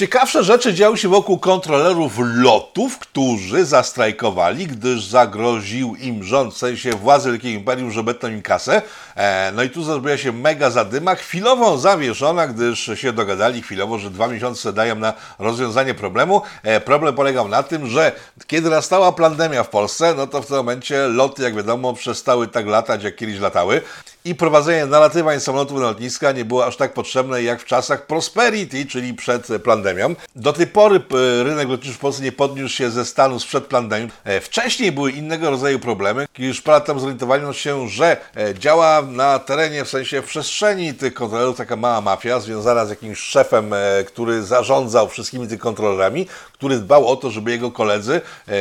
Ciekawsze 0.00 0.44
rzeczy 0.44 0.74
działy 0.74 0.98
się 0.98 1.08
wokół 1.08 1.38
kontrolerów 1.38 2.12
lotów, 2.18 2.98
którzy 2.98 3.64
zastrajkowali, 3.64 4.66
gdyż 4.66 5.04
zagroził 5.04 5.96
im 5.96 6.24
rząd, 6.24 6.54
w 6.54 6.58
sensie 6.58 6.90
władzy 6.90 7.30
Wielkiego 7.30 7.58
Imperium, 7.58 7.90
że 7.90 8.02
betną 8.02 8.28
im 8.28 8.42
kasę. 8.42 8.82
E, 9.16 9.52
no 9.54 9.62
i 9.62 9.70
tu 9.70 9.82
zrobiła 9.82 10.16
się 10.16 10.32
mega 10.32 10.70
zadyma, 10.70 11.14
chwilowo 11.14 11.78
zawieszona, 11.78 12.46
gdyż 12.46 12.90
się 12.94 13.12
dogadali 13.12 13.62
chwilowo, 13.62 13.98
że 13.98 14.10
dwa 14.10 14.28
miesiące 14.28 14.72
dają 14.72 14.96
na 14.96 15.12
rozwiązanie 15.38 15.94
problemu. 15.94 16.42
E, 16.62 16.80
problem 16.80 17.14
polegał 17.14 17.48
na 17.48 17.62
tym, 17.62 17.86
że 17.86 18.12
kiedy 18.46 18.70
nastała 18.70 19.12
pandemia 19.12 19.62
w 19.62 19.68
Polsce, 19.68 20.14
no 20.16 20.26
to 20.26 20.42
w 20.42 20.46
tym 20.46 20.56
momencie 20.56 21.08
loty, 21.08 21.42
jak 21.42 21.54
wiadomo, 21.54 21.94
przestały 21.94 22.48
tak 22.48 22.66
latać, 22.66 23.02
jak 23.02 23.16
kiedyś 23.16 23.38
latały 23.40 23.82
i 24.24 24.34
prowadzenie 24.34 24.86
nalatywań 24.86 25.40
samolotów 25.40 25.78
na 25.78 25.84
lotniska 25.84 26.32
nie 26.32 26.44
było 26.44 26.66
aż 26.66 26.76
tak 26.76 26.92
potrzebne 26.94 27.42
jak 27.42 27.62
w 27.62 27.64
czasach 27.64 28.06
prosperity, 28.06 28.86
czyli 28.86 29.14
przed 29.14 29.48
pandemią. 29.64 30.14
Do 30.36 30.52
tej 30.52 30.66
pory 30.66 30.96
e, 30.96 31.44
rynek 31.44 31.68
lotniczy 31.68 31.94
w 31.94 31.98
Polsce 31.98 32.22
nie 32.22 32.32
podniósł 32.32 32.74
się 32.74 32.90
ze 32.90 33.04
stanu 33.04 33.40
sprzed 33.40 33.66
pandemii. 33.66 34.10
E, 34.24 34.40
wcześniej 34.40 34.92
były 34.92 35.10
innego 35.10 35.50
rodzaju 35.50 35.78
problemy, 35.78 36.26
już 36.38 36.60
parę 36.60 36.80
tam 36.80 37.00
zorientowano 37.00 37.52
się, 37.52 37.88
że 37.88 38.16
e, 38.36 38.54
działa 38.54 39.02
na 39.02 39.38
terenie, 39.38 39.84
w 39.84 39.88
sensie 39.88 40.22
w 40.22 40.26
przestrzeni 40.26 40.94
tych 40.94 41.14
kontrolerów 41.14 41.56
taka 41.56 41.76
mała 41.76 42.00
mafia 42.00 42.40
związana 42.40 42.86
z 42.86 42.90
jakimś 42.90 43.18
szefem, 43.18 43.74
który 44.06 44.42
zarządzał 44.42 45.08
wszystkimi 45.08 45.48
tych 45.48 45.60
kontrolerami, 45.60 46.26
który 46.52 46.78
dbał 46.78 47.08
o 47.08 47.16
to, 47.16 47.30
żeby 47.30 47.50
jego 47.50 47.70
koledzy 47.70 48.20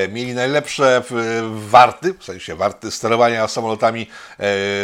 mieli 0.09 0.33
najlepsze 0.33 1.03
warty, 1.51 2.13
w 2.19 2.23
sensie 2.23 2.55
warty 2.55 2.91
sterowania 2.91 3.47
samolotami 3.47 4.07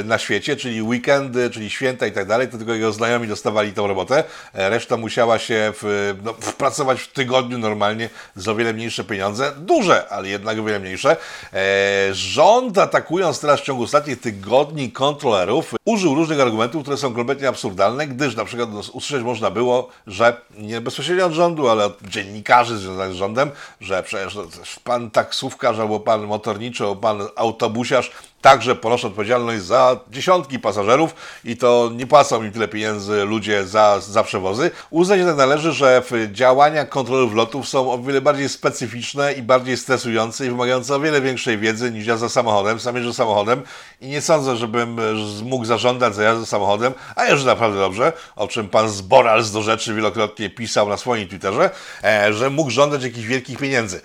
na 0.04 0.18
świecie, 0.18 0.56
czyli 0.65 0.82
weekendy, 0.82 1.49
czyli 1.49 1.69
święta 1.69 2.08
i 2.08 2.12
tak 2.12 2.28
dalej, 2.28 2.47
to 2.47 2.58
tylko 2.58 2.73
jego 2.73 2.91
znajomi 2.91 3.28
dostawali 3.28 3.73
tą 3.73 3.88
robotę. 3.88 4.23
E, 4.54 4.69
reszta 4.69 4.97
musiała 4.97 5.39
się 5.39 5.73
w, 5.82 6.13
no, 6.23 6.34
pracować 6.34 7.01
w 7.01 7.12
tygodniu 7.12 7.58
normalnie 7.58 8.10
za 8.36 8.51
o 8.51 8.56
wiele 8.56 8.73
mniejsze 8.73 9.04
pieniądze. 9.04 9.51
Duże, 9.58 10.10
ale 10.10 10.28
jednak 10.30 10.60
o 10.60 10.63
wiele 10.63 10.80
mniejsze. 10.80 11.17
E, 11.54 12.13
rząd 12.13 12.78
atakując 12.78 13.39
teraz 13.39 13.60
w 13.60 13.63
ciągu 13.63 13.84
ostatnich 13.84 14.21
tygodni 14.21 14.91
kontrolerów 14.91 15.73
użył 15.86 16.15
różnych 16.15 16.39
argumentów, 16.39 16.82
które 16.82 16.97
są 16.97 17.13
kompletnie 17.13 17.47
absurdalne, 17.47 18.08
gdyż 18.08 18.36
na 18.36 18.45
przykład 18.45 18.73
no, 18.73 18.80
usłyszeć 18.93 19.23
można 19.23 19.51
było, 19.51 19.89
że 20.08 20.41
nie 20.58 20.82
bezpośrednio 20.82 21.25
od 21.25 21.34
rządu, 21.34 21.69
ale 21.69 21.86
od 21.86 22.01
dziennikarzy 22.01 22.78
związanych 22.78 23.13
z 23.13 23.17
rządem, 23.17 23.51
że 23.82 24.04
przecież 24.04 24.36
no, 24.36 24.43
pan 24.84 25.12
taksówkarz 25.12 25.80
albo 25.80 25.99
pan 25.99 26.23
motorniczy, 26.23 26.84
albo 26.84 26.95
pan 26.95 27.21
autobusiarz 27.36 28.12
także 28.41 28.76
ponoszą 28.76 29.08
odpowiedzialność 29.08 29.63
za 29.63 30.00
dziesiątki 30.12 30.60
pasażerów 30.60 31.15
i 31.43 31.58
to 31.58 31.91
nie 31.95 32.08
płacą 32.08 32.43
im 32.43 32.52
tyle 32.52 32.67
pieniędzy 32.67 33.24
ludzie 33.24 33.67
za, 33.67 34.00
za 34.00 34.24
przewozy. 34.24 34.71
Uznać 34.89 35.17
jednak 35.17 35.38
należy, 35.38 35.74
że 35.74 36.04
działania 36.32 36.86
kontrolerów 36.86 37.34
lotów 37.34 37.67
są 37.69 37.91
o 37.91 38.00
wiele 38.00 38.21
bardziej 38.21 38.50
specyficzne 38.50 39.34
i 39.34 39.41
bardziej 39.41 39.78
stresujące 39.78 40.45
i 40.45 40.50
wymagające 40.50 40.95
o 40.95 41.00
wiele 41.00 41.21
większej 41.21 41.58
wiedzy 41.58 41.91
niż 41.91 42.08
jazda 42.08 42.30
samochodem. 42.30 42.80
Sam 42.80 42.95
jeżdżę 42.95 43.13
samochodem 43.13 43.62
i 44.02 44.08
nie 44.08 44.21
sądzę, 44.21 44.56
żebym 44.56 45.00
mógł 45.43 45.65
zażądać 45.65 46.15
za 46.15 46.24
jazdę 46.24 46.45
samochodem, 46.45 46.93
a 47.15 47.26
jeżdżę 47.26 47.45
naprawdę 47.45 47.80
dobrze, 47.80 48.13
o 48.36 48.48
czym 48.48 48.69
pan 48.69 48.89
Zboral 48.89 49.43
z 49.43 49.52
do 49.52 49.62
rzeczy 49.62 49.93
wielokrotnie 49.93 50.50
pisał 50.50 50.89
na 50.89 50.98
swoim 50.98 51.28
Twitterze, 51.28 51.69
e, 52.04 52.34
że 52.34 52.50
mógł 52.50 52.69
żądać 52.69 53.04
jakichś 53.04 53.28
wielkich 53.28 53.58
pieniędzy 53.58 54.02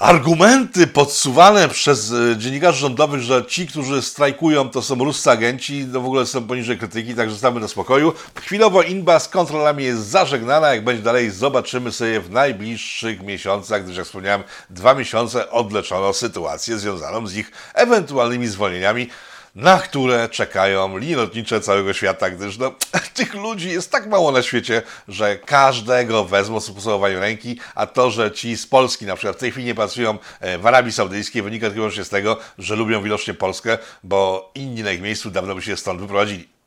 argumenty 0.00 0.86
podsuwane 0.86 1.68
przez 1.68 2.12
e, 2.12 2.36
dziennikarzy 2.36 2.78
rządowych, 2.78 3.20
że 3.20 3.46
ci, 3.46 3.66
którzy 3.66 4.02
strajkują, 4.02 4.70
to 4.70 4.82
są 4.82 4.94
ruscy 4.94 5.30
agenci, 5.30 5.86
no 5.88 6.00
w 6.00 6.04
ogóle 6.04 6.26
są 6.26 6.46
poniżej 6.46 6.78
krytyki, 6.78 7.14
także 7.14 7.32
zostawmy 7.32 7.60
na 7.60 7.68
spokoju. 7.68 8.12
Chwilowo 8.34 8.82
Inba 8.82 9.18
z 9.18 9.28
kontrolami 9.28 9.84
jest 9.84 10.06
zażegnana, 10.06 10.74
jak 10.74 10.84
będzie 10.84 11.02
dalej, 11.02 11.30
zobaczymy 11.30 11.92
sobie 11.92 12.20
w 12.20 12.30
najbliższych 12.30 13.22
miesiącach, 13.22 13.84
gdyż 13.84 13.96
jak 13.96 14.06
wspomniałem, 14.06 14.42
dwa 14.70 14.94
miesiące 14.94 15.50
odleczono 15.50 16.12
sytuację 16.12 16.78
związaną 16.78 17.26
z 17.26 17.34
ich 17.34 17.52
ewentualnymi 17.74 18.46
zwolnieniami 18.46 19.08
na 19.54 19.78
które 19.78 20.28
czekają 20.28 20.98
linie 20.98 21.16
lotnicze 21.16 21.60
całego 21.60 21.92
świata, 21.92 22.30
gdyż 22.30 22.58
no, 22.58 22.74
tych 23.14 23.34
ludzi 23.34 23.68
jest 23.68 23.92
tak 23.92 24.06
mało 24.06 24.32
na 24.32 24.42
świecie, 24.42 24.82
że 25.08 25.36
każdego 25.38 26.24
wezmą 26.24 26.60
z 26.60 26.70
posuwaniem 26.70 27.18
ręki, 27.18 27.58
a 27.74 27.86
to, 27.86 28.10
że 28.10 28.32
ci 28.32 28.56
z 28.56 28.66
Polski 28.66 29.06
na 29.06 29.16
przykład 29.16 29.36
w 29.36 29.40
tej 29.40 29.50
chwili 29.50 29.66
nie 29.66 29.74
pracują 29.74 30.18
e, 30.40 30.58
w 30.58 30.66
Arabii 30.66 30.92
Saudyjskiej 30.92 31.42
wynika 31.42 31.70
tylko 31.70 31.90
z 31.90 32.08
tego, 32.08 32.36
że 32.58 32.76
lubią 32.76 33.02
widocznie 33.02 33.34
Polskę, 33.34 33.78
bo 34.04 34.50
inni 34.54 34.82
na 34.82 34.92
ich 34.92 35.00
miejscu 35.00 35.30
dawno 35.30 35.54
by 35.54 35.62
się 35.62 35.76
stąd 35.76 36.00
wyprowadzili. 36.00 36.59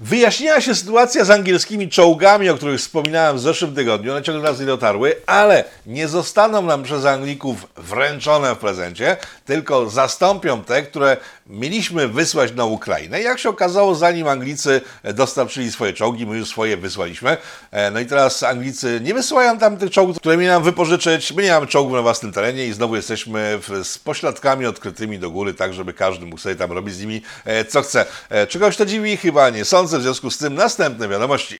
Wyjaśniła 0.00 0.60
się 0.60 0.74
sytuacja 0.74 1.24
z 1.24 1.30
angielskimi 1.30 1.88
czołgami, 1.88 2.50
o 2.50 2.56
których 2.56 2.80
wspominałem 2.80 3.36
w 3.36 3.40
zeszłym 3.40 3.74
tygodniu. 3.74 4.12
One 4.12 4.22
ciągle 4.22 4.50
nas 4.50 4.60
nie 4.60 4.66
dotarły, 4.66 5.16
ale 5.26 5.64
nie 5.86 6.08
zostaną 6.08 6.62
nam 6.62 6.82
przez 6.82 7.04
Anglików 7.04 7.66
wręczone 7.76 8.54
w 8.54 8.58
prezencie, 8.58 9.16
tylko 9.44 9.90
zastąpią 9.90 10.64
te, 10.64 10.82
które 10.82 11.16
mieliśmy 11.46 12.08
wysłać 12.08 12.52
na 12.52 12.64
Ukrainę. 12.64 13.22
Jak 13.22 13.38
się 13.38 13.48
okazało, 13.48 13.94
zanim 13.94 14.28
Anglicy 14.28 14.80
dostarczyli 15.14 15.72
swoje 15.72 15.92
czołgi, 15.92 16.26
my 16.26 16.38
już 16.38 16.48
swoje 16.48 16.76
wysłaliśmy. 16.76 17.36
E, 17.70 17.90
no 17.90 18.00
i 18.00 18.06
teraz 18.06 18.42
Anglicy 18.42 19.00
nie 19.02 19.14
wysyłają 19.14 19.58
tam 19.58 19.76
tych 19.76 19.90
czołgów, 19.90 20.16
które 20.16 20.36
mieli 20.36 20.48
nam 20.48 20.62
wypożyczyć. 20.62 21.32
My 21.32 21.42
nie 21.42 21.50
mamy 21.50 21.66
czołgów 21.66 21.92
na 21.92 22.02
własnym 22.02 22.32
terenie 22.32 22.66
i 22.66 22.72
znowu 22.72 22.96
jesteśmy 22.96 23.58
z 23.84 23.98
pośladkami 23.98 24.66
odkrytymi 24.66 25.18
do 25.18 25.30
góry, 25.30 25.54
tak 25.54 25.74
żeby 25.74 25.92
każdy 25.92 26.26
mógł 26.26 26.38
sobie 26.38 26.54
tam 26.54 26.72
robić 26.72 26.94
z 26.94 27.00
nimi 27.00 27.22
e, 27.44 27.64
co 27.64 27.82
chce. 27.82 28.06
E, 28.30 28.46
czegoś 28.46 28.76
to 28.76 28.86
dziwi? 28.86 29.16
Chyba 29.16 29.50
nie 29.50 29.64
sądzę. 29.64 29.85
W 29.86 30.02
związku 30.02 30.30
z 30.30 30.38
tym 30.38 30.54
następne 30.54 31.08
wiadomości. 31.08 31.58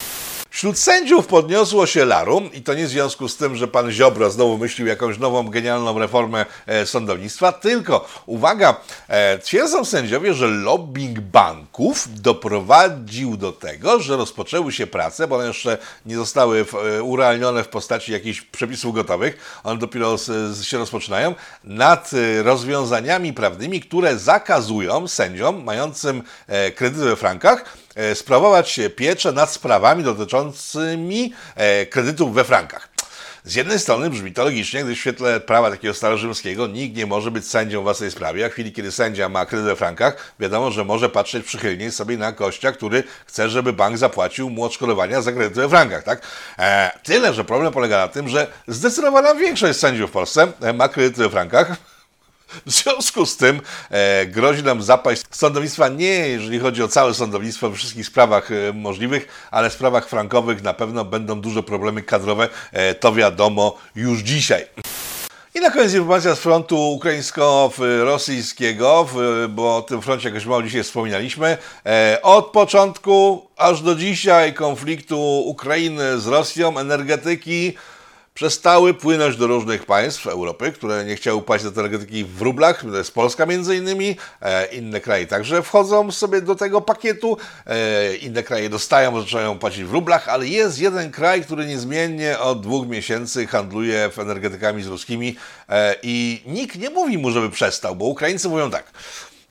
Wśród 0.57 0.79
sędziów 0.79 1.27
podniosło 1.27 1.87
się 1.87 2.05
larum 2.05 2.53
i 2.53 2.63
to 2.63 2.75
nie 2.75 2.87
w 2.87 2.89
związku 2.89 3.29
z 3.29 3.37
tym, 3.37 3.57
że 3.57 3.69
pan 3.69 3.91
Ziobro 3.91 4.31
znowu 4.31 4.59
myślił 4.59 4.87
jakąś 4.87 5.19
nową, 5.19 5.49
genialną 5.49 5.99
reformę 5.99 6.47
e, 6.67 6.87
sądownictwa, 6.87 7.53
tylko, 7.53 8.09
uwaga, 8.27 8.77
e, 9.09 9.39
twierdzą 9.39 9.85
sędziowie, 9.85 10.35
że 10.35 10.47
lobbying 10.47 11.21
banków 11.21 12.21
doprowadził 12.23 13.37
do 13.37 13.53
tego, 13.53 14.01
że 14.01 14.17
rozpoczęły 14.17 14.73
się 14.73 14.87
prace, 14.87 15.29
bo 15.29 15.37
one 15.37 15.47
jeszcze 15.47 15.79
nie 16.07 16.17
zostały 16.17 16.65
e, 16.97 17.03
urealnione 17.03 17.65
w 17.65 17.69
postaci 17.69 18.13
jakichś 18.13 18.41
przepisów 18.41 18.95
gotowych, 18.95 19.61
one 19.65 19.81
dopiero 19.81 20.17
się 20.63 20.79
rozpoczynają, 20.79 21.35
nad 21.65 22.11
rozwiązaniami 22.43 23.33
prawnymi, 23.33 23.81
które 23.81 24.19
zakazują 24.19 25.09
sędziom 25.09 25.65
mającym 25.65 26.23
kredyty 26.75 27.05
we 27.05 27.17
frankach 27.17 27.77
sprawować 28.15 28.81
pieczę 28.97 29.33
nad 29.33 29.53
sprawami 29.53 30.05
dotyczącymi 30.05 30.46
e, 31.57 31.87
kredytów 31.87 32.35
we 32.35 32.45
frankach. 32.45 32.97
Z 33.47 33.55
jednej 33.55 33.79
strony 33.79 34.11
brzmi 34.11 34.33
to 34.33 34.45
logicznie, 34.45 34.85
gdyż 34.85 34.99
w 34.99 35.01
świetle 35.01 35.41
prawa 35.41 35.71
takiego 35.71 35.95
starorzymskiego 35.95 36.67
nikt 36.67 36.97
nie 36.97 37.07
może 37.07 37.31
być 37.31 37.47
sędzią 37.47 37.81
w 37.81 37.83
własnej 37.83 38.11
sprawie, 38.11 38.47
a 38.47 38.49
w 38.49 38.53
chwili, 38.53 38.73
kiedy 38.73 38.93
sędzia 38.93 39.29
ma 39.29 39.47
kredyt 39.47 39.67
we 39.67 39.77
frankach, 39.77 40.35
wiadomo, 40.41 40.71
że 40.71 40.85
może 40.85 41.09
patrzeć 41.09 41.47
przychylniej 41.47 41.93
sobie 41.93 42.17
na 42.17 42.33
gościa, 42.33 42.73
który 42.73 43.05
chce, 43.27 43.49
żeby 43.49 43.73
bank 43.73 43.99
zapłacił 43.99 44.51
mu 44.51 44.65
odszkodowania 44.65 45.23
za 45.23 45.33
kredyty 45.33 45.61
we 45.61 45.69
frankach, 45.69 46.03
tak? 46.03 46.23
E, 46.59 46.91
tyle, 47.03 47.35
że 47.35 47.45
problem 47.45 47.73
polega 47.73 47.99
na 47.99 48.09
tym, 48.09 48.29
że 48.29 48.47
zdecydowana 48.69 49.35
większość 49.35 49.79
sędziów 49.79 50.11
w 50.11 50.13
Polsce 50.13 50.53
e, 50.63 50.73
ma 50.73 50.89
kredyty 50.89 51.23
we 51.23 51.31
frankach, 51.31 51.77
w 52.67 52.71
związku 52.71 53.27
z 53.27 53.37
tym 53.37 53.61
e, 53.91 54.27
grozi 54.27 54.63
nam 54.63 54.83
zapaść 54.83 55.23
sądownictwa 55.31 55.89
nie 55.89 56.07
jeżeli 56.07 56.59
chodzi 56.59 56.83
o 56.83 56.89
całe 56.89 57.15
sądownictwo 57.15 57.71
we 57.71 57.77
wszystkich 57.77 58.07
sprawach 58.07 58.51
e, 58.51 58.73
możliwych, 58.73 59.49
ale 59.51 59.71
w 59.71 59.73
sprawach 59.73 60.09
frankowych 60.09 60.63
na 60.63 60.75
pewno 60.75 61.05
będą 61.05 61.41
duże 61.41 61.63
problemy 61.63 62.03
kadrowe, 62.03 62.49
e, 62.73 62.95
to 62.95 63.13
wiadomo 63.13 63.79
już 63.95 64.19
dzisiaj. 64.19 64.67
I 65.55 65.61
na 65.61 65.71
koniec 65.71 65.95
informacja 65.95 66.35
z 66.35 66.39
frontu 66.39 66.93
ukraińsko-rosyjskiego, 66.93 69.09
bo 69.49 69.77
o 69.77 69.83
tym 69.83 70.03
froncie 70.03 70.29
jakoś 70.29 70.47
mało 70.47 70.63
dzisiaj 70.63 70.83
wspominaliśmy. 70.83 71.59
E, 71.87 72.19
Od 72.23 72.47
początku 72.47 73.47
aż 73.57 73.83
do 73.83 73.95
dzisiaj 73.95 74.55
konfliktu 74.55 75.43
Ukrainy 75.47 76.21
z 76.21 76.27
Rosją, 76.27 76.79
energetyki 76.79 77.75
przestały 78.37 78.95
płynąć 78.95 79.37
do 79.37 79.47
różnych 79.47 79.87
państw 79.87 80.27
Europy, 80.27 80.73
które 80.73 81.05
nie 81.05 81.17
chciały 81.17 81.43
płacić 81.43 81.71
do 81.71 81.81
energetyki 81.81 82.25
w 82.25 82.43
rublach, 82.43 82.83
to 82.83 82.97
jest 82.97 83.15
Polska 83.15 83.47
między 83.47 83.77
innymi, 83.77 84.17
e, 84.43 84.67
inne 84.67 85.01
kraje 85.01 85.27
także 85.27 85.63
wchodzą 85.63 86.13
sobie 86.13 86.41
do 86.41 86.55
tego 86.55 86.81
pakietu, 86.81 87.37
e, 87.67 88.17
inne 88.17 88.43
kraje 88.43 88.69
dostają, 88.69 89.13
bo 89.13 89.21
zaczynają 89.21 89.59
płacić 89.59 89.85
w 89.85 89.93
rublach, 89.93 90.29
ale 90.29 90.47
jest 90.47 90.79
jeden 90.79 91.11
kraj, 91.11 91.43
który 91.43 91.67
niezmiennie 91.67 92.39
od 92.39 92.61
dwóch 92.61 92.89
miesięcy 92.89 93.47
handluje 93.47 94.11
w 94.11 94.19
energetykami 94.19 94.83
z 94.83 94.87
ruskimi 94.87 95.37
e, 95.69 95.95
i 96.03 96.43
nikt 96.47 96.79
nie 96.79 96.91
mówi 96.91 97.19
mu, 97.19 97.31
żeby 97.31 97.51
przestał, 97.51 97.97
bo 97.97 98.05
Ukraińcy 98.05 98.49
mówią 98.49 98.71
tak, 98.71 98.85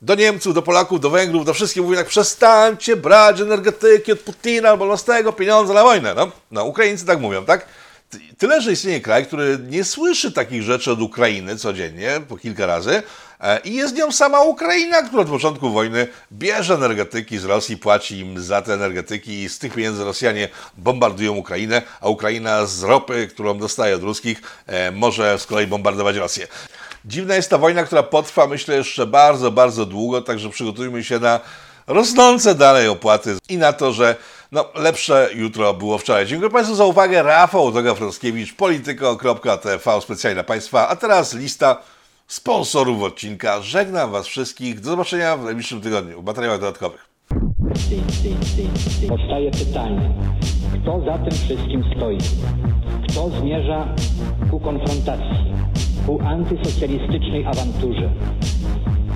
do 0.01 0.15
Niemców, 0.15 0.53
do 0.53 0.61
Polaków, 0.61 0.99
do 0.99 1.09
Węgrów, 1.09 1.45
do 1.45 1.53
wszystkich 1.53 1.83
mówią 1.83 1.97
tak, 1.97 2.07
przestańcie 2.07 2.95
brać 2.95 3.41
energetyki 3.41 4.11
od 4.11 4.19
Putina 4.19 4.69
albo 4.69 4.97
z 4.97 5.03
tego 5.03 5.33
pieniądze 5.33 5.73
na 5.73 5.83
wojnę. 5.83 6.13
No, 6.13 6.31
no 6.51 6.65
Ukraińcy 6.65 7.05
tak 7.05 7.19
mówią, 7.19 7.45
tak? 7.45 7.65
Ty- 8.09 8.19
Tyle, 8.37 8.61
że 8.61 8.71
istnieje 8.71 9.01
kraj, 9.01 9.25
który 9.25 9.59
nie 9.69 9.83
słyszy 9.83 10.31
takich 10.31 10.61
rzeczy 10.63 10.91
od 10.91 11.01
Ukrainy 11.01 11.57
codziennie, 11.57 12.21
po 12.27 12.37
kilka 12.37 12.65
razy, 12.65 13.03
e, 13.41 13.59
i 13.59 13.73
jest 13.73 13.95
nią 13.95 14.11
sama 14.11 14.41
Ukraina, 14.41 15.01
która 15.03 15.21
od 15.21 15.27
początku 15.29 15.69
wojny 15.69 16.07
bierze 16.31 16.73
energetyki 16.73 17.37
z 17.37 17.45
Rosji, 17.45 17.77
płaci 17.77 18.19
im 18.19 18.41
za 18.41 18.61
te 18.61 18.73
energetyki 18.73 19.43
i 19.43 19.49
z 19.49 19.59
tych 19.59 19.73
pieniędzy 19.73 20.03
Rosjanie 20.03 20.49
bombardują 20.77 21.33
Ukrainę, 21.33 21.81
a 22.01 22.09
Ukraina 22.09 22.65
z 22.65 22.83
ropy, 22.83 23.27
którą 23.27 23.57
dostaje 23.57 23.95
od 23.95 24.03
ruskich, 24.03 24.41
e, 24.67 24.91
może 24.91 25.39
z 25.39 25.45
kolei 25.45 25.67
bombardować 25.67 26.15
Rosję. 26.15 26.47
Dziwna 27.05 27.35
jest 27.35 27.49
ta 27.49 27.57
wojna, 27.57 27.83
która 27.83 28.03
potrwa, 28.03 28.47
myślę, 28.47 28.75
jeszcze 28.75 29.05
bardzo, 29.07 29.51
bardzo 29.51 29.85
długo, 29.85 30.21
także 30.21 30.49
przygotujmy 30.49 31.03
się 31.03 31.19
na 31.19 31.39
rosnące 31.87 32.55
dalej 32.55 32.87
opłaty 32.87 33.35
i 33.49 33.57
na 33.57 33.73
to, 33.73 33.93
że 33.93 34.15
no, 34.51 34.65
lepsze 34.75 35.29
jutro 35.35 35.73
było 35.73 35.97
wczoraj. 35.97 36.25
Dziękuję 36.25 36.51
Państwu 36.51 36.75
za 36.75 36.85
uwagę. 36.85 37.23
Rafał 37.23 37.71
Doga-Frąckiewicz, 37.71 38.53
polityko.tv 38.53 40.01
specjalnie 40.01 40.35
dla 40.35 40.43
Państwa. 40.43 40.87
A 40.87 40.95
teraz 40.95 41.33
lista 41.33 41.77
sponsorów 42.27 43.03
odcinka. 43.03 43.61
Żegnam 43.61 44.11
Was 44.11 44.27
wszystkich. 44.27 44.79
Do 44.79 44.89
zobaczenia 44.89 45.37
w 45.37 45.43
najbliższym 45.43 45.81
tygodniu 45.81 46.21
w 46.21 46.25
materiałach 46.25 46.59
dodatkowych. 46.59 47.09
Powstaje 49.09 49.51
pytanie, 49.51 50.13
kto 50.73 51.01
za 51.05 51.17
tym 51.17 51.31
wszystkim 51.31 51.83
stoi? 51.97 52.17
Kto 53.09 53.29
zmierza 53.29 53.95
ku 54.51 54.59
konfrontacji, 54.59 55.53
ku 56.05 56.21
antysocjalistycznej 56.21 57.45
awanturze? 57.45 58.09